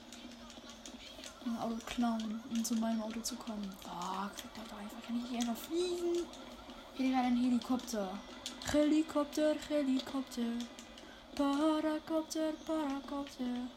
Ein 1.44 1.58
Auto 1.58 1.76
klauen, 1.86 2.42
um 2.50 2.64
zu 2.64 2.74
meinem 2.74 3.02
Auto 3.02 3.20
zu 3.20 3.34
kommen. 3.36 3.74
Ah, 3.86 4.30
da 4.54 4.76
einfach 4.76 5.06
kann 5.06 5.22
ich 5.22 5.30
hier 5.30 5.40
einfach 5.40 5.56
fliegen. 5.56 6.26
Hier 7.00 7.16
ein 7.16 7.34
Helikopter. 7.34 8.18
Helikopter, 8.70 9.54
Helikopter. 9.70 10.52
Paracopter, 11.34 12.52
Paracopter. 12.66 13.70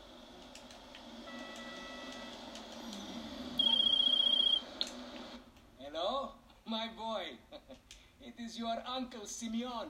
Hello, 5.80 6.34
my 6.66 6.90
boy. 6.98 7.24
it 8.28 8.34
is 8.40 8.60
your 8.60 8.84
uncle 8.86 9.26
Simeon. 9.26 9.88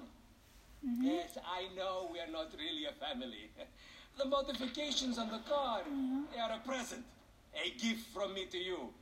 Mm-hmm. 0.85 1.01
Yes, 1.01 1.35
I 1.43 1.73
know 1.75 2.11
we 2.13 2.19
are 2.19 2.31
not 2.31 2.53
really 2.55 2.85
a 2.85 2.93
family. 2.93 3.49
The 4.19 4.25
modifications 4.25 5.17
on 5.17 5.31
the 5.31 5.39
car, 5.49 5.79
mm-hmm. 5.79 6.25
they 6.31 6.39
are 6.39 6.51
a 6.51 6.59
present, 6.59 7.03
a 7.55 7.71
gift 7.79 8.05
from 8.13 8.35
me 8.35 8.45
to 8.51 8.59
you. 8.59 8.93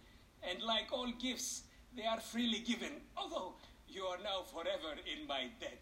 And 0.42 0.62
like 0.64 0.88
all 0.94 1.12
gifts, 1.20 1.64
they 1.98 2.06
are 2.06 2.22
freely 2.22 2.60
given, 2.60 2.94
although 3.18 3.56
you 3.94 4.04
are 4.06 4.18
now 4.24 4.44
forever 4.44 4.96
in 5.06 5.28
my 5.28 5.48
debt. 5.60 5.82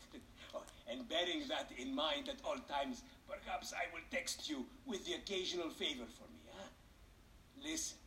Oh, 0.53 0.63
and 0.89 1.07
bearing 1.07 1.43
that 1.47 1.71
in 1.77 1.93
mind 1.95 2.29
at 2.29 2.41
all 2.43 2.57
times, 2.67 3.03
perhaps 3.27 3.73
I 3.73 3.93
will 3.93 4.03
text 4.11 4.49
you 4.49 4.65
with 4.85 5.05
the 5.05 5.13
occasional 5.13 5.69
favor 5.69 6.05
for 6.05 6.27
me, 6.33 6.41
huh? 6.51 6.67
Listen, 7.63 7.97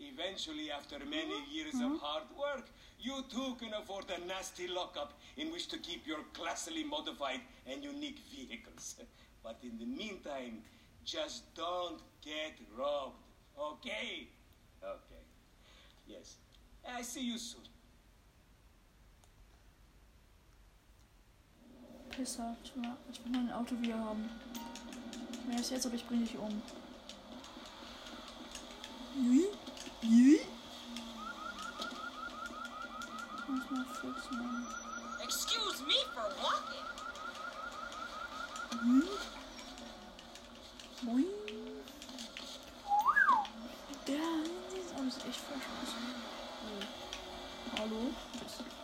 eventually, 0.00 0.70
after 0.70 0.98
many 0.98 1.34
mm-hmm. 1.34 1.52
years 1.52 1.74
of 1.74 1.80
mm-hmm. 1.80 1.96
hard 1.96 2.24
work, 2.38 2.66
you 2.98 3.24
too 3.30 3.56
can 3.60 3.74
afford 3.74 4.04
a 4.10 4.26
nasty 4.26 4.68
lockup 4.68 5.18
in 5.36 5.52
which 5.52 5.68
to 5.68 5.78
keep 5.78 6.06
your 6.06 6.20
classily 6.32 6.84
modified 6.86 7.40
and 7.66 7.84
unique 7.84 8.20
vehicles. 8.34 8.96
But 9.44 9.58
in 9.62 9.78
the 9.78 9.86
meantime, 9.86 10.64
just 11.04 11.54
don't 11.54 12.00
get 12.20 12.58
robbed, 12.76 13.22
okay? 13.56 14.26
Okay. 14.82 15.22
Yes. 16.08 16.36
I 16.88 17.02
see 17.02 17.24
you 17.24 17.38
soon. 17.38 17.62
Pisser. 22.16 22.56
Ich 22.64 22.74
will, 22.74 22.90
ich 23.12 23.22
will 23.24 23.32
mein 23.32 23.52
Auto 23.52 23.78
wieder 23.78 23.98
haben. 23.98 24.30
Wer 25.48 25.60
ist 25.60 25.70
jetzt, 25.70 25.84
aber 25.84 25.96
ich 25.96 26.06
bringe 26.06 26.24
dich 26.24 26.38
um. 26.38 26.62
Jui? 29.14 29.44
Jui? 30.00 30.40
Muss 33.48 33.70
mal 33.70 33.84
fix 34.00 34.30
machen. 34.30 34.66
Excuse 35.22 35.84
me 35.84 35.94
for 36.14 36.24
walking. 36.42 36.86
Boing. 41.02 41.26
Ja, 44.06 44.14
dieses 44.74 44.92
Auto 44.94 45.06
ist 45.08 45.26
echt. 45.28 45.40
Oh. 46.64 47.78
Hallo? 47.78 48.10
Tschüss. 48.32 48.75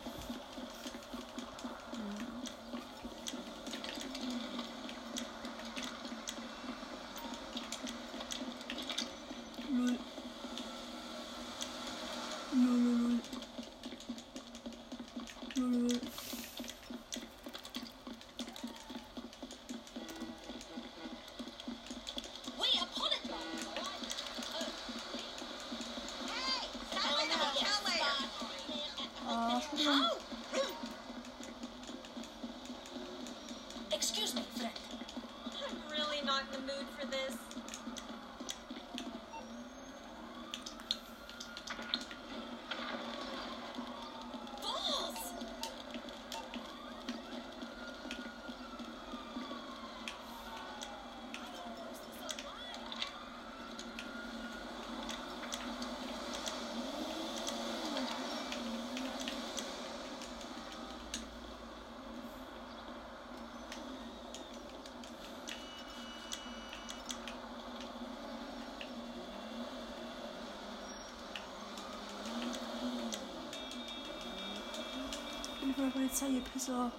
Polizei, 76.12 76.28
ihr 76.28 76.42
Pisser. 76.42 76.92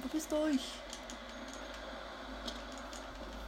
Verpisst 0.00 0.32
euch. 0.32 0.64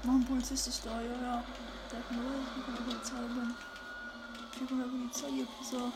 Noch 0.02 0.12
ein 0.12 0.26
Polizist 0.26 0.68
ist 0.68 0.84
da, 0.84 1.00
ja, 1.00 1.16
ja. 1.22 1.42
Der 1.90 1.98
hat 1.98 2.12
nur 2.12 2.32
von 2.52 2.74
der 2.76 2.82
Polizei. 2.82 3.16
Ich 4.52 4.68
von 4.68 4.78
der 4.78 4.84
Polizei, 4.84 5.28
ihr 5.40 5.46
Pisser. 5.46 5.90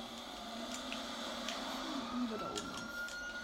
Lieber 2.16 2.38
da 2.38 2.46
oben. 2.46 2.72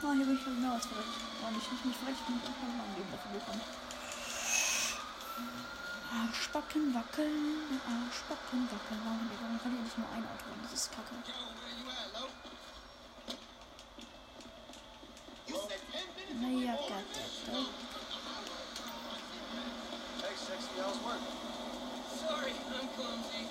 Ah, 0.00 0.12
hier 0.16 0.24
bin 0.24 0.38
ich 0.40 0.46
mehr 0.46 0.72
als 0.72 0.86
verreckt. 0.86 1.08
War 1.42 1.50
nicht, 1.50 1.72
nicht, 1.72 1.84
nicht 1.84 1.98
verreckt, 1.98 2.20
ich 2.20 2.26
bin 2.26 2.40
einfach 2.40 2.64
mein 2.64 2.96
Leben 2.96 3.12
dafür 3.12 3.32
bekommen. 3.36 3.60
Arschbacken 6.08 6.94
wackeln, 6.94 7.80
Arschbacken 7.84 8.64
wackeln. 8.72 9.00
Warum, 9.04 9.60
kann 9.60 9.76
ich 9.76 9.82
nicht 9.92 9.98
nur 9.98 10.08
ein 10.08 10.24
Auto? 10.24 10.56
Das 10.62 10.72
ist 10.72 10.90
kacke. 10.90 11.12
Naja, 16.40 16.76
Gott. 16.76 17.12
Hey, 20.22 20.36
sexy, 20.36 20.68
how's 20.80 20.98
work? 21.04 21.22
Sorry, 22.14 22.52
I'm 22.52 22.88
clumsy. 22.94 23.42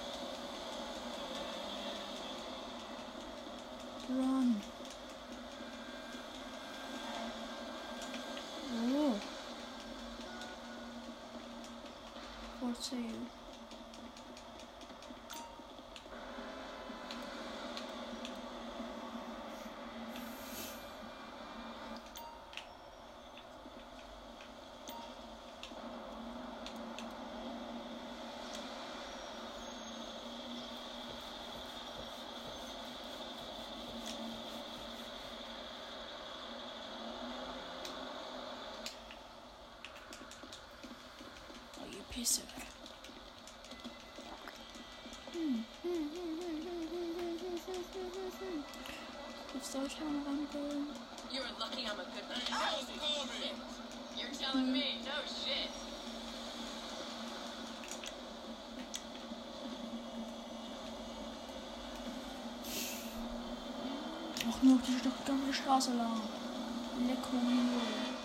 Run. 4.10 4.56
Oh. 8.74 9.20
What 12.62 12.84
say 12.84 12.98
you? 12.98 13.04
Oh, 41.80 41.86
you 41.90 42.02
piece 42.12 42.40
of. 42.40 42.44
Auf 49.68 49.74
Deutschland 49.74 50.26
rangeln. 50.26 50.88
You're 51.30 51.44
lucky 51.60 51.84
I'm 51.84 52.00
a 52.00 52.06
good 52.06 52.24
man. 52.30 52.40
You're 54.16 54.30
telling 54.32 54.72
me, 54.72 55.00
no 55.04 55.12
shit. 55.28 55.70
Ach, 64.50 64.64
nur 64.64 64.78
die 64.78 65.02
ganze 65.26 65.54
Straße 65.54 65.92
lang. 65.98 66.22
Lecko 67.06 67.36
mio. 67.36 68.17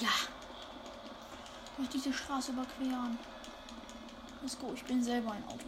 Ja. 0.00 0.08
Muss 1.76 1.88
diese 1.90 2.12
Straße 2.12 2.52
überqueren. 2.52 3.18
Let's 4.42 4.58
go, 4.58 4.72
ich 4.74 4.84
bin 4.84 5.02
selber 5.02 5.32
ein 5.32 5.44
Auto. 5.46 5.66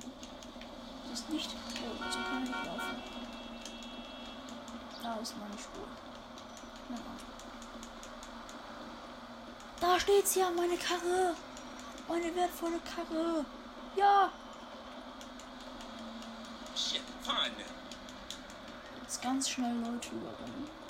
Das 1.10 1.20
ist 1.20 1.30
nicht. 1.30 1.50
Oh, 1.54 2.10
so 2.10 2.18
kann 2.18 2.42
ich 2.42 2.48
nicht 2.48 2.64
laufen. 2.64 3.02
Da 5.02 5.16
ist 5.16 5.36
meine 5.38 5.58
Spur. 5.58 5.86
Mein 6.88 6.98
Auto. 6.98 7.24
Da 9.80 10.00
steht's 10.00 10.34
ja, 10.34 10.50
meine 10.50 10.76
Karre. 10.76 11.34
Meine 12.08 12.34
wertvolle 12.34 12.80
Karre. 12.80 13.44
Ja. 13.96 14.30
Jetzt 19.02 19.22
ganz 19.22 19.48
schnell 19.50 19.74
Leute 19.80 20.08
überrennen. 20.10 20.81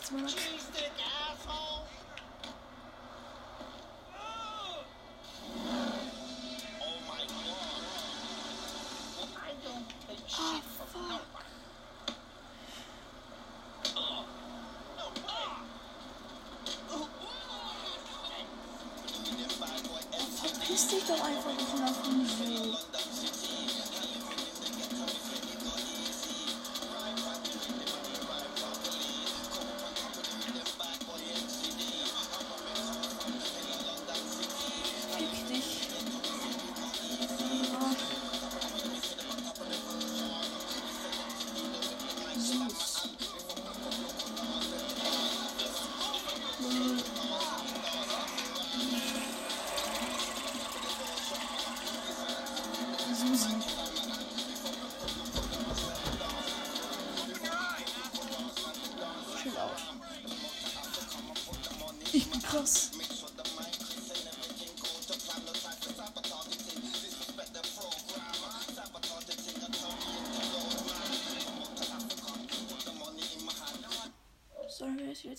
Auf 0.00 0.08
den 0.08 0.26
Weg 0.26 1.23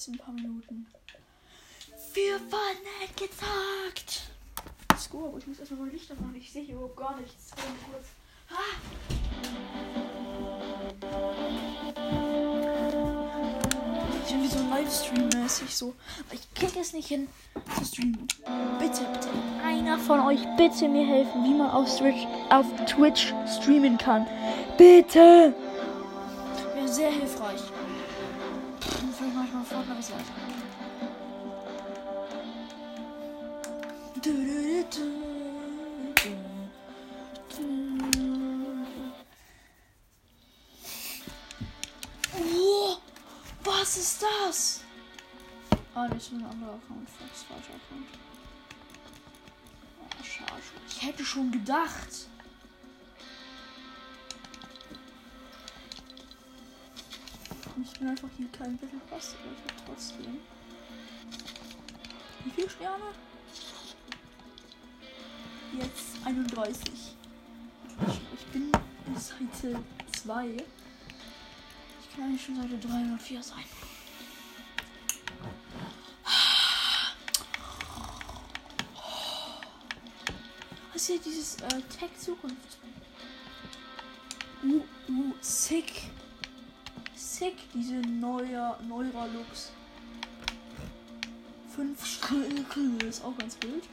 die 0.06 0.12
letzten 0.12 0.18
paar 0.18 0.34
Minuten. 0.34 0.86
Wir 2.14 2.40
Fortnite 2.40 3.14
gezockt! 3.16 4.22
Let's 4.92 5.10
go, 5.10 5.28
aber 5.28 5.38
ich 5.38 5.48
muss 5.48 5.60
erstmal 5.60 5.82
mein 5.82 5.92
Licht 5.92 6.10
machen. 6.10 6.36
Ich 6.38 6.52
sehe 6.52 6.64
hier 6.64 6.76
überhaupt 6.76 6.98
gar 6.98 7.20
nichts. 7.20 7.52
Kurz. 7.52 8.08
Ah! 8.52 8.76
Ich 14.26 14.32
bin 14.32 14.44
wie 14.44 14.48
so 14.48 14.60
Livestream-mäßig 14.60 15.76
so. 15.76 15.96
Aber 16.28 16.36
ich 16.36 16.54
krieg 16.54 16.76
es 16.80 16.94
nicht 16.94 17.08
hin 17.08 17.28
zu 17.78 17.86
streamen. 17.86 18.28
Bitte, 18.80 19.08
bitte, 19.12 19.30
einer 19.64 19.98
von 20.00 20.20
euch 20.22 20.42
bitte 20.58 20.88
mir 20.88 21.06
helfen, 21.06 21.44
wie 21.44 21.54
man 21.54 21.72
auf 21.72 21.98
Twitch, 21.98 22.28
auf 22.50 22.66
Twitch 22.86 23.34
streamen 23.60 23.98
kann. 23.98 24.28
Bitte! 24.78 25.54
Wäre 26.76 26.88
sehr 26.88 27.12
hilfreich. 27.12 27.35
Manchmal 29.88 29.96
Fortnite 29.96 29.98
was 29.98 30.12
weiter. 30.12 30.36
Oh, 42.38 42.98
was 43.64 43.98
ist 43.98 44.22
das? 44.22 44.82
Ah, 45.94 46.08
das 46.08 46.24
ist 46.24 46.32
ein 46.34 46.46
anderer 46.46 46.74
Account. 46.74 47.08
Falscher 47.48 47.76
Account. 47.76 48.08
Oh, 50.02 50.24
schade. 50.24 50.62
Ich 50.90 51.02
hätte 51.02 51.24
schon 51.24 51.52
gedacht. 51.52 52.28
Ich 57.84 58.00
bin 58.00 58.08
einfach 58.08 58.30
hier 58.38 58.48
kein 58.50 58.78
bisschen 58.78 59.02
fast, 59.10 59.36
aber 59.36 59.52
ich 59.52 59.72
habe 59.72 59.82
trotzdem. 59.86 60.40
Wie 62.44 62.52
viele 62.52 62.70
Sterne? 62.70 63.06
Jetzt 65.80 66.26
31. 66.26 67.16
Ich 68.34 68.46
bin 68.48 68.72
Seite 69.16 69.84
2. 70.22 70.48
Ich 70.48 72.16
kann 72.16 72.24
eigentlich 72.26 72.46
schon 72.46 72.56
Seite 72.56 72.78
304 72.78 73.44
sein. 73.44 73.64
Was 80.94 81.02
ist 81.02 81.08
hier 81.08 81.20
dieses 81.20 81.56
äh, 81.58 81.82
Tech 82.00 82.10
Zukunft? 82.18 82.78
Uh, 84.64 84.82
uh, 85.12 85.34
sick 85.42 86.10
sick, 87.36 87.56
diese 87.74 87.96
neue 87.96 88.78
Neuralux. 88.88 89.72
Fünf 91.68 92.06
Stück 92.06 93.04
ist 93.04 93.24
auch 93.24 93.38
ganz 93.38 93.58
wild. 93.62 93.84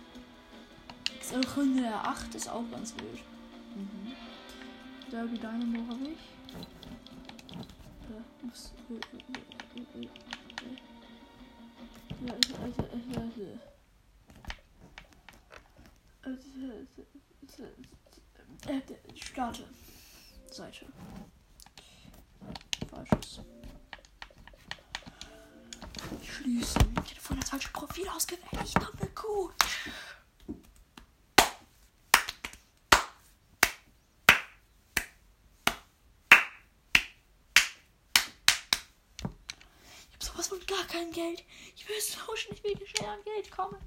Runde 1.56 1.88
8 1.88 2.34
ist 2.34 2.48
auch 2.48 2.64
ganz 2.70 2.94
wild. 2.96 3.20
Mhm. 3.74 4.12
Derby 5.10 5.38
Dynamo 5.38 5.88
habe 5.88 6.08
ich. 6.10 6.18
Da 8.08 8.46
muss. 8.46 8.72
Starte. 19.16 19.64
Seite. 20.50 20.86
Falsches. 22.92 23.40
Schließen. 26.22 26.94
Ich 27.04 27.10
hätte 27.12 27.20
vorhin 27.20 27.40
das 27.40 27.48
falsche 27.50 27.70
Profil 27.70 28.06
ausgewählt. 28.08 28.62
Ich 28.62 28.74
dumme 28.74 29.10
Kuh. 29.14 29.50
Ich 40.08 40.14
hab 40.14 40.22
sowas 40.22 40.48
von 40.48 40.60
gar 40.66 40.84
kein 40.84 41.10
Geld. 41.12 41.44
Ich 41.74 41.88
will 41.88 41.96
tauschen, 41.96 42.52
ich 42.52 42.62
will 42.62 42.76
schnell 42.86 43.08
an 43.08 43.24
Geld 43.24 43.50
kommen. 43.50 43.78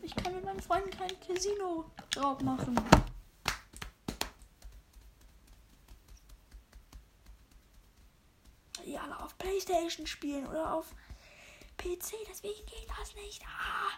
Ich 0.00 0.16
kann 0.16 0.34
mit 0.34 0.44
meinen 0.44 0.62
Freunden 0.62 0.90
kein 0.90 1.20
Casino 1.20 1.90
drauf 2.10 2.40
machen. 2.40 2.74
Playstation 9.58 10.06
spielen 10.06 10.46
oder 10.46 10.72
auf 10.74 10.94
PC. 11.78 12.14
Deswegen 12.28 12.64
geht 12.66 12.88
das 12.88 13.14
nicht. 13.14 13.42
Ah. 13.44 13.90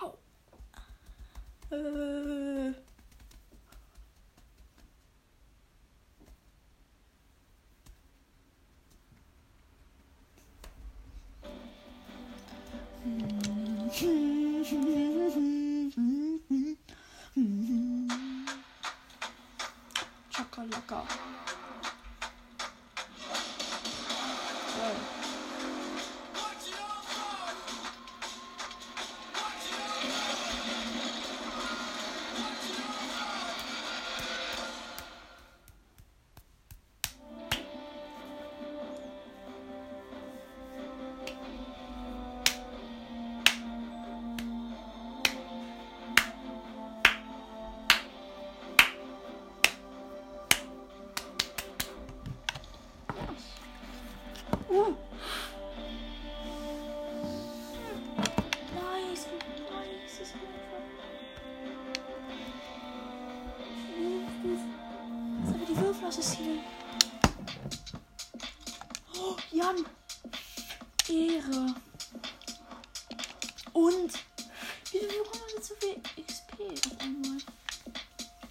Au. 0.00 0.18
Äh. 1.70 2.74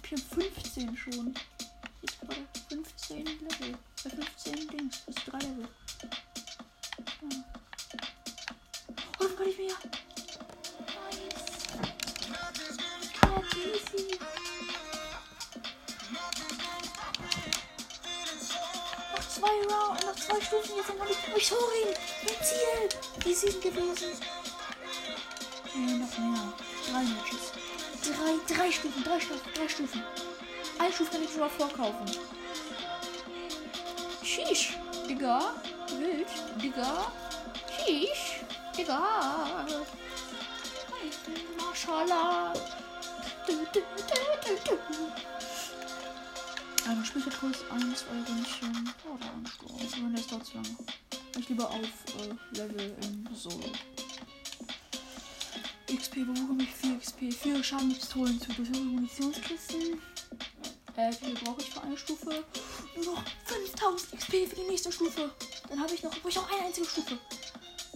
Ich 0.08 0.12
hab 0.12 0.20
15 0.34 0.96
schon. 0.96 1.34
Jetzt 2.00 2.20
gerade 2.20 2.46
15 2.68 3.24
Level. 3.24 3.76
Bei 4.04 4.10
15 4.10 4.68
Dings. 4.68 5.02
Das 5.04 5.16
ist 5.16 5.32
3 5.32 5.38
Level. 5.38 5.68
Oh, 9.18 9.24
dann 9.24 9.36
kann 9.36 9.48
ich 9.48 9.58
mehr. 9.58 9.74
Nice. 10.86 11.42
Ja, 13.20 13.42
easy. 13.58 14.20
Noch 19.12 19.28
zwei 19.28 19.56
Round, 19.74 20.04
noch 20.04 20.14
zwei 20.14 20.40
Stufen 20.40 20.76
jetzt 20.76 20.90
einmal 20.90 21.08
nicht. 21.08 21.20
Oh, 21.34 21.40
sorry. 21.40 21.96
Mein 22.22 22.38
Ziel. 22.44 23.32
Easy 23.32 23.58
gewesen. 23.58 24.12
Nee, 25.74 25.96
noch 25.96 26.16
mehr. 26.16 26.52
Drei 26.92 27.02
Matches. 27.02 27.65
Drei, 28.26 28.54
drei 28.56 28.72
Stufen, 28.72 29.04
drei 29.04 29.20
Stufen, 29.20 29.52
drei 29.54 29.68
Stufen. 29.68 30.02
Eine 30.80 30.92
Stufe 30.92 31.12
kann 31.12 31.22
ich 31.22 31.30
sogar 31.30 31.48
vorkaufen. 31.48 32.06
Sheesh. 34.24 34.76
Digga. 35.08 35.54
Wild. 35.96 36.26
Digga. 36.60 37.12
Sheesh. 37.76 38.40
Digga. 38.76 39.64
Du. 43.46 44.78
Also 46.88 47.04
spielt 47.04 47.40
kurz 47.40 47.58
ein, 47.70 47.94
zwei 47.94 48.16
Ründchen. 48.28 48.92
Oh, 49.04 49.16
da 49.20 49.26
anschauen. 49.28 50.04
Aber 50.04 50.10
der 50.10 50.20
ist 50.20 50.32
dort 50.32 50.44
zu 50.44 50.54
lange. 50.54 50.76
Ich 51.38 51.48
lieber 51.48 51.70
auf 51.70 51.78
äh, 51.78 52.56
Level 52.58 52.96
im 53.02 53.28
Solo. 53.36 53.70
XP, 55.86 56.26
bekomme 56.26 56.62
ich 56.62 56.70
4 56.70 56.98
XP? 56.98 57.32
4 57.32 57.62
Schadenpistolen 57.62 58.40
zu. 58.40 58.52
Durch 58.52 58.70
Munitionskisten. 58.70 60.00
Äh, 60.96 61.12
wie 61.22 61.34
brauche 61.34 61.60
ich 61.60 61.70
für 61.70 61.82
eine 61.82 61.96
Stufe? 61.96 62.44
Nur 62.96 63.04
noch 63.04 63.22
5000 63.44 64.18
XP 64.18 64.30
für 64.48 64.56
die 64.56 64.68
nächste 64.68 64.90
Stufe. 64.90 65.30
Dann 65.68 65.80
habe 65.80 65.94
ich 65.94 66.02
noch, 66.02 66.10
brauche 66.10 66.28
ich 66.28 66.36
noch 66.36 66.50
eine 66.50 66.66
einzige 66.66 66.86
Stufe. 66.86 67.18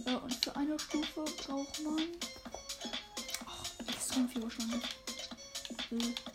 Äh, 0.05 0.15
und 0.15 0.33
für 0.33 0.55
eine 0.55 0.79
Stufe 0.79 1.25
braucht 1.45 1.83
man. 1.83 1.99
Ach, 3.45 3.89
extrem 3.89 4.29
viel 4.29 4.43
wahrscheinlich. 4.43 4.83
Äh, 5.91 6.30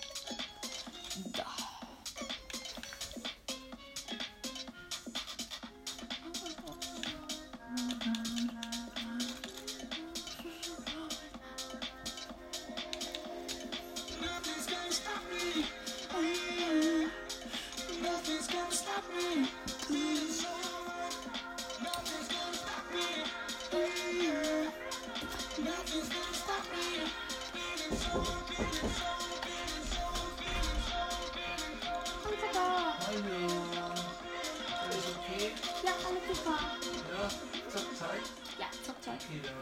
Okay, 39.27 39.41
dann 39.43 39.57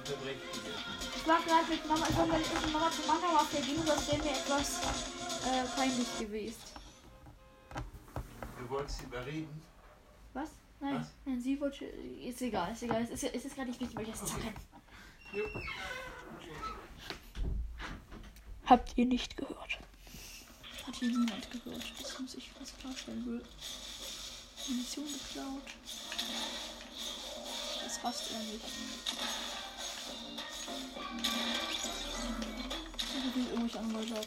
ich 1.17 1.27
war 1.27 1.41
gerade 1.43 1.67
mit 1.71 1.89
Mama, 1.89 2.07
ich 2.07 2.17
war 2.17 2.27
mit 2.27 2.73
Mama 2.73 2.91
zu 2.91 3.03
Mama 3.07 3.41
auf 3.41 3.51
der 3.51 3.63
ging, 3.63 3.83
das 3.87 4.13
wäre 4.13 4.23
mir 4.23 4.31
etwas 4.33 4.81
äh, 5.47 5.65
peinlich 5.75 6.19
gewesen. 6.19 6.61
Du 8.59 8.69
wolltest 8.69 9.03
überreden? 9.03 9.63
Was? 10.35 10.51
Nein, 10.81 10.97
Was? 10.97 11.07
nein, 11.25 11.41
sie 11.41 11.59
wollte. 11.61 11.87
Ist 11.87 12.43
egal, 12.43 12.73
ist 12.73 12.83
egal. 12.83 13.03
Es 13.05 13.23
ist, 13.23 13.35
es 13.35 13.45
ist 13.47 13.55
gerade 13.55 13.71
nicht 13.71 13.81
wichtig, 13.81 13.97
weil 13.97 14.05
ich 14.09 14.11
das 14.11 14.33
kann. 14.33 14.55
Jo. 15.33 15.45
Habt 18.67 18.93
ihr 18.97 19.07
nicht 19.07 19.37
gehört? 19.37 19.79
Hat 20.87 20.97
hier 20.97 21.09
niemand 21.09 21.51
gehört. 21.51 21.93
Das 22.03 22.19
muss 22.19 22.35
ich 22.35 22.51
was 22.61 22.77
klarstellen 22.77 23.25
will. 23.25 23.43
Munition 24.69 25.07
geklaut. 25.07 25.63
Das 27.95 28.03
passt 28.03 28.33
er 28.33 28.39
nicht. 28.41 28.65
Ich 33.37 33.51
irgendwelche 33.53 33.79
Anwälte 33.79 34.19
ab. 34.19 34.27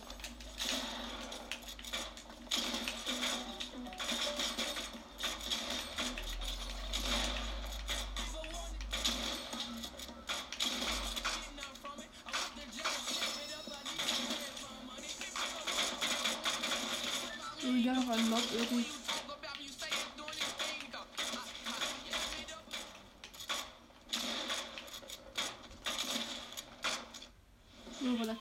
Ja, 17.84 17.94
noch 17.94 18.10
ein 18.10 18.30
Lock 18.30 18.44
irgendwie. 18.54 18.97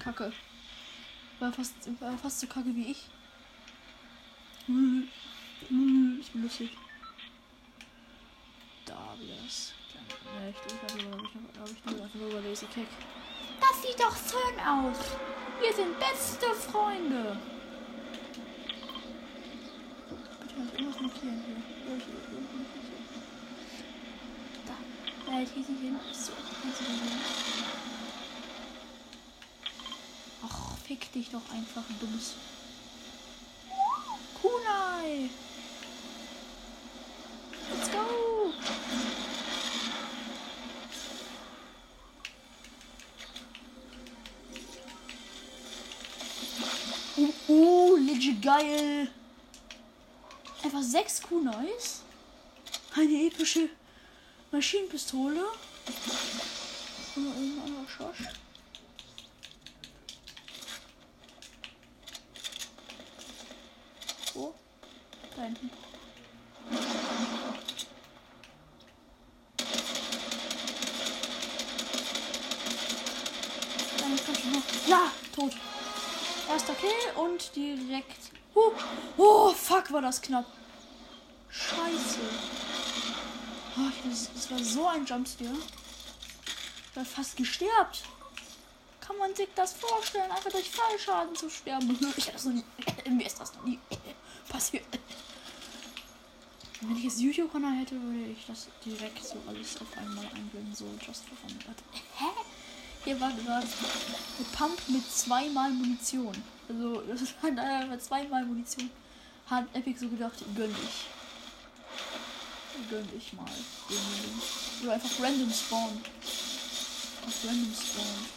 Kacke. 0.07 0.33
War 1.41 1.53
fast, 1.53 1.75
war 2.01 2.17
fast 2.17 2.41
so 2.41 2.47
kacke 2.47 2.75
wie 2.77 2.93
ich. 2.93 3.09
Ich 4.69 6.31
bin 6.31 6.43
lustig. 6.43 6.71
Da 8.85 9.17
wieder 9.19 9.35
das. 9.45 9.75
Ja, 10.25 10.49
ich 10.49 10.57
glaube, 10.63 10.77
ich 10.87 11.05
habe 11.59 11.71
ich, 11.71 11.85
nur 11.85 11.95
einfach 11.95 12.15
nur 12.15 12.29
über 12.29 12.41
Lazy 12.41 12.67
Kick. 12.67 12.87
Das 13.61 13.83
sieht 13.83 13.99
doch 13.99 14.17
schön 14.17 14.61
aus. 14.61 14.99
Wir 15.61 15.73
sind 15.75 15.99
beste 15.99 16.55
Freunde. 16.55 17.37
Bitte 20.41 20.55
was 20.57 20.73
irgendwas 20.73 21.01
markieren 21.01 21.43
hier. 21.45 21.61
Da. 24.67 24.77
Ja, 25.33 25.43
ich 25.43 25.53
gehe 25.53 25.65
nicht. 25.65 26.15
So, 26.15 26.33
denn 26.63 26.73
hin? 26.73 27.19
Ach, 30.49 30.76
fick 30.87 31.11
dich 31.13 31.31
doch 31.31 31.43
einfach, 31.53 31.83
ein 31.89 31.99
dummes. 31.99 32.35
Kunai! 34.41 35.29
Let's 37.73 37.91
go! 37.91 38.53
Uh, 47.17 47.33
uh, 47.49 47.97
legit 47.97 48.41
geil! 48.41 49.11
Einfach 50.63 50.83
sechs 50.83 51.21
Kunais. 51.21 52.03
Eine 52.95 53.27
epische 53.27 53.69
Maschinenpistole. 54.53 55.45
Und 57.17 57.27
ein 57.27 57.61
anderer 57.65 57.89
Schosch. 57.89 58.46
Wo? 64.37 64.55
Da 65.35 65.43
hinten. 65.45 65.71
Ja, 74.87 75.11
tot. 75.35 75.53
Erster 76.51 76.75
Kill 76.75 76.91
und 77.17 77.57
direkt. 77.57 78.31
Uh, 78.55 78.73
oh, 79.17 79.51
fuck, 79.55 79.91
war 79.91 80.03
das 80.03 80.21
knapp. 80.21 80.45
Scheiße. 81.49 82.21
Oh, 83.79 84.09
das, 84.09 84.31
das 84.35 84.51
war 84.51 84.59
so 84.59 84.87
ein 84.87 85.07
Jumpscare. 85.07 85.51
Ich 86.91 86.97
war 86.97 87.05
fast 87.05 87.37
gestirbt. 87.37 88.05
Kann 89.01 89.17
man 89.19 89.35
sich 89.35 89.49
das 89.55 89.73
vorstellen, 89.73 90.31
einfach 90.31 90.51
durch 90.51 90.71
Fallschaden 90.71 91.35
zu 91.35 91.49
sterben? 91.49 91.89
Mir 93.09 93.27
ist 93.27 93.41
das 93.41 93.55
noch 93.55 93.65
nie 93.65 93.79
passiert. 94.49 94.85
Wenn 96.81 96.97
ich 96.97 97.05
jetzt 97.05 97.21
YouTube-Kanal 97.21 97.75
hätte, 97.75 98.01
würde 98.01 98.31
ich 98.31 98.47
das 98.47 98.69
direkt 98.85 99.25
so 99.25 99.37
alles 99.49 99.81
auf 99.81 99.97
einmal 99.97 100.27
einblenden, 100.27 100.75
so 100.75 100.85
just 101.07 101.25
for 101.25 101.37
fun. 101.39 101.59
Hä? 102.17 102.27
Hier 103.05 103.21
war 103.21 103.33
gerade 103.33 103.67
eine 103.67 104.47
Pump 104.53 104.89
mit 104.89 105.11
zweimal 105.11 105.71
Munition. 105.71 106.35
Also, 106.69 107.03
das 107.03 107.23
ist 107.23 107.35
halt 107.43 107.59
einfach 107.59 107.99
zweimal 107.99 108.45
Munition. 108.45 108.91
Hat 109.49 109.65
Epic 109.75 109.99
so 109.99 110.09
gedacht, 110.09 110.35
gönn 110.55 110.75
ich. 110.85 111.07
Gönn 112.91 113.09
ich 113.17 113.33
mal. 113.33 113.47
Oder 114.83 114.93
einfach 114.95 115.21
random 115.21 115.53
spawn. 115.53 116.01
Auf 117.27 117.45
random 117.45 117.75
spawn. 117.75 118.36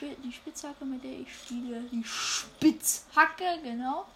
Die, 0.00 0.06
Sp 0.06 0.16
die 0.24 0.32
Spitzhacke, 0.32 0.84
mit 0.84 1.04
der 1.04 1.20
ich 1.20 1.32
spiele. 1.32 1.80
Die 1.92 2.04
Spitzhacke, 2.04 3.60
genau. 3.62 4.06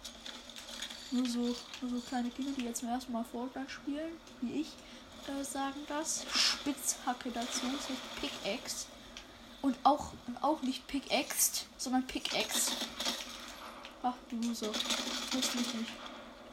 Nur 1.11 1.25
so, 1.25 1.55
nur 1.81 1.91
so 1.91 1.99
kleine 2.07 2.29
Kinder, 2.29 2.51
die 2.57 2.65
jetzt 2.65 2.79
zum 2.79 2.89
ersten 2.89 3.11
Mal 3.11 3.23
Fortnite 3.23 3.69
spielen, 3.69 4.11
wie 4.41 4.61
ich, 4.61 4.67
äh, 5.27 5.43
sagen 5.43 5.81
das. 5.87 6.25
Spitzhacke 6.33 7.31
dazu, 7.31 7.61
das 7.75 7.89
heißt 7.89 8.15
Pickaxe. 8.21 8.85
Und 9.61 9.75
auch, 9.83 10.13
und 10.27 10.41
auch 10.43 10.61
nicht 10.61 10.85
Pickaxed, 10.87 11.65
sondern 11.77 12.05
Pickaxe. 12.07 12.71
Ach, 14.01 14.13
du 14.29 14.35
Loser. 14.37 14.67
Wusste 14.67 15.57
ich 15.59 15.73
nicht. 15.73 15.91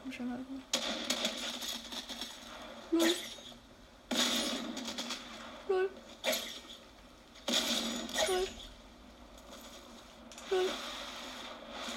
Komm 0.03 0.11
schon 0.11 0.31
halt. 0.31 0.45
Lol. 2.91 3.15
Lol. 5.69 5.89
Lol. 10.49 10.69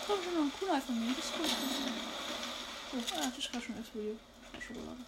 Komm 0.07 0.19
schon 0.23 0.35
noch 0.35 0.43
ein 0.43 0.53
Kunai 0.59 0.81
von 0.81 0.99
mir. 0.99 1.15
Das 1.15 1.25
ist 1.25 1.37
gut. 1.37 1.47
Oh, 2.93 2.97
ah, 3.17 3.27
das 3.29 3.39
ist 3.39 3.53
gerade 3.53 3.65
schon 3.65 3.79
explodiert. 3.79 4.19
Ja, 4.53 4.61
Schokolade. 4.61 5.05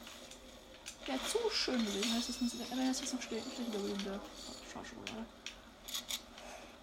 Ja, 1.06 1.14
zu 1.28 1.38
schön 1.50 1.84
gewesen. 1.84 2.14
Das 2.14 2.28
ist 2.28 2.40
nicht, 2.42 2.70
wenn 2.70 2.86
das 2.88 3.00
jetzt 3.00 3.14
noch 3.14 3.22
wieder 3.22 3.38
in 3.38 4.04
der 4.04 4.20
Schokolade. 4.70 5.26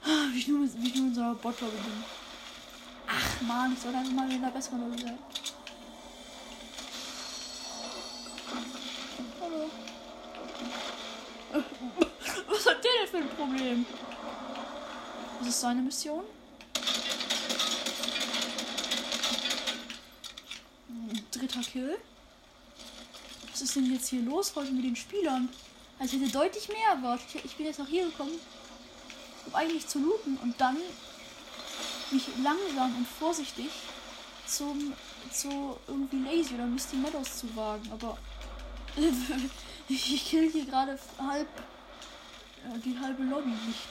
Ah, 0.03 0.27
Wie 0.33 0.39
ich 0.39 0.47
nur, 0.47 0.67
wie 0.67 0.87
ich 0.87 0.95
nur 0.95 1.07
in 1.07 1.15
so 1.15 1.21
einer 1.21 1.35
Botlobby 1.35 1.77
bin. 1.77 2.03
Ach 3.07 3.41
man, 3.41 3.73
ich 3.73 3.79
soll 3.79 3.95
einfach 3.95 4.11
mal 4.11 4.29
in 4.29 4.41
der 4.41 4.49
besseren 4.49 4.81
Lobby 4.81 5.01
sein. 5.01 5.17
Hallo. 9.41 9.69
Was 12.49 12.65
hat 12.65 12.83
der 12.83 12.91
denn 13.01 13.07
für 13.09 13.17
ein 13.17 13.29
Problem? 13.29 13.85
Ist 15.41 15.47
es 15.47 15.61
seine 15.61 15.81
Mission? 15.81 16.23
Dritter 21.39 21.61
Kill. 21.61 21.97
Was 23.51 23.61
ist 23.61 23.75
denn 23.75 23.91
jetzt 23.91 24.09
hier 24.09 24.21
los 24.21 24.53
heute 24.55 24.71
mit 24.71 24.85
den 24.85 24.95
Spielern? 24.95 25.49
Also 25.97 26.15
ich 26.15 26.21
hätte 26.21 26.31
deutlich 26.31 26.67
mehr 26.69 26.89
erwartet. 26.95 27.27
Ich- 27.43 27.55
bin 27.55 27.65
jetzt 27.65 27.79
nach 27.79 27.87
hier 27.87 28.05
gekommen, 28.05 28.39
um 29.45 29.55
eigentlich 29.55 29.87
zu 29.87 29.99
looten 29.99 30.37
und 30.37 30.59
dann 30.61 30.77
mich 32.11 32.23
langsam 32.41 32.95
und 32.95 33.07
vorsichtig 33.07 33.69
zum 34.47 34.93
zu 35.31 35.77
irgendwie 35.87 36.23
Lazy 36.23 36.55
oder 36.55 36.65
Misty 36.65 36.95
Meadows 36.95 37.39
zu 37.39 37.55
wagen. 37.55 37.91
Aber 37.91 38.17
ich 39.89 40.29
kill 40.29 40.49
hier 40.51 40.65
gerade 40.65 40.97
halb 41.19 41.47
äh, 42.65 42.79
die 42.79 42.97
halbe 42.99 43.23
Lobby 43.23 43.49
nicht. 43.49 43.87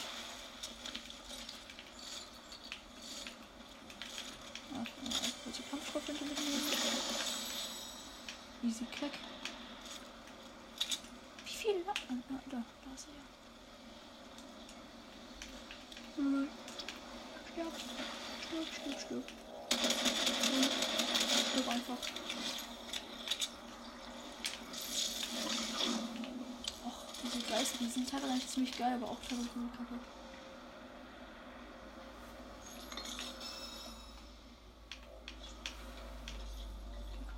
Ach, 4.75 4.87
äh, 4.87 5.31
kurze 5.45 5.63
Kampfstoffe 5.71 6.09
mitnehmen. 6.09 7.38
Easy 8.63 8.85
Crack. 8.87 9.13
Wie 11.45 11.51
viel? 11.53 11.85
La- 11.87 11.93
ah, 11.93 12.15
da, 12.51 12.57
da 12.85 12.95
ist 12.95 13.07
er 13.07 13.15
ja. 13.15 13.25
Hm. 16.17 16.49
Stirb. 17.53 17.73
Stirb, 18.45 18.67
stirb, 18.75 18.99
stirb. 19.01 19.25
Stirb 21.51 21.69
einfach. 21.69 21.99
Och, 26.85 26.99
diese 27.23 27.41
Geister, 27.47 27.79
die 27.81 27.87
sind 27.91 28.11
teilweise 28.11 28.47
ziemlich 28.47 28.77
geil, 28.77 28.95
aber 28.95 29.13
auch 29.13 29.21
teilweise 29.29 29.49
kacke. 29.77 29.95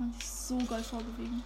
Kann 0.00 0.12
sich 0.14 0.24
so 0.24 0.56
geil 0.64 0.82
vorbewegen. 0.82 1.42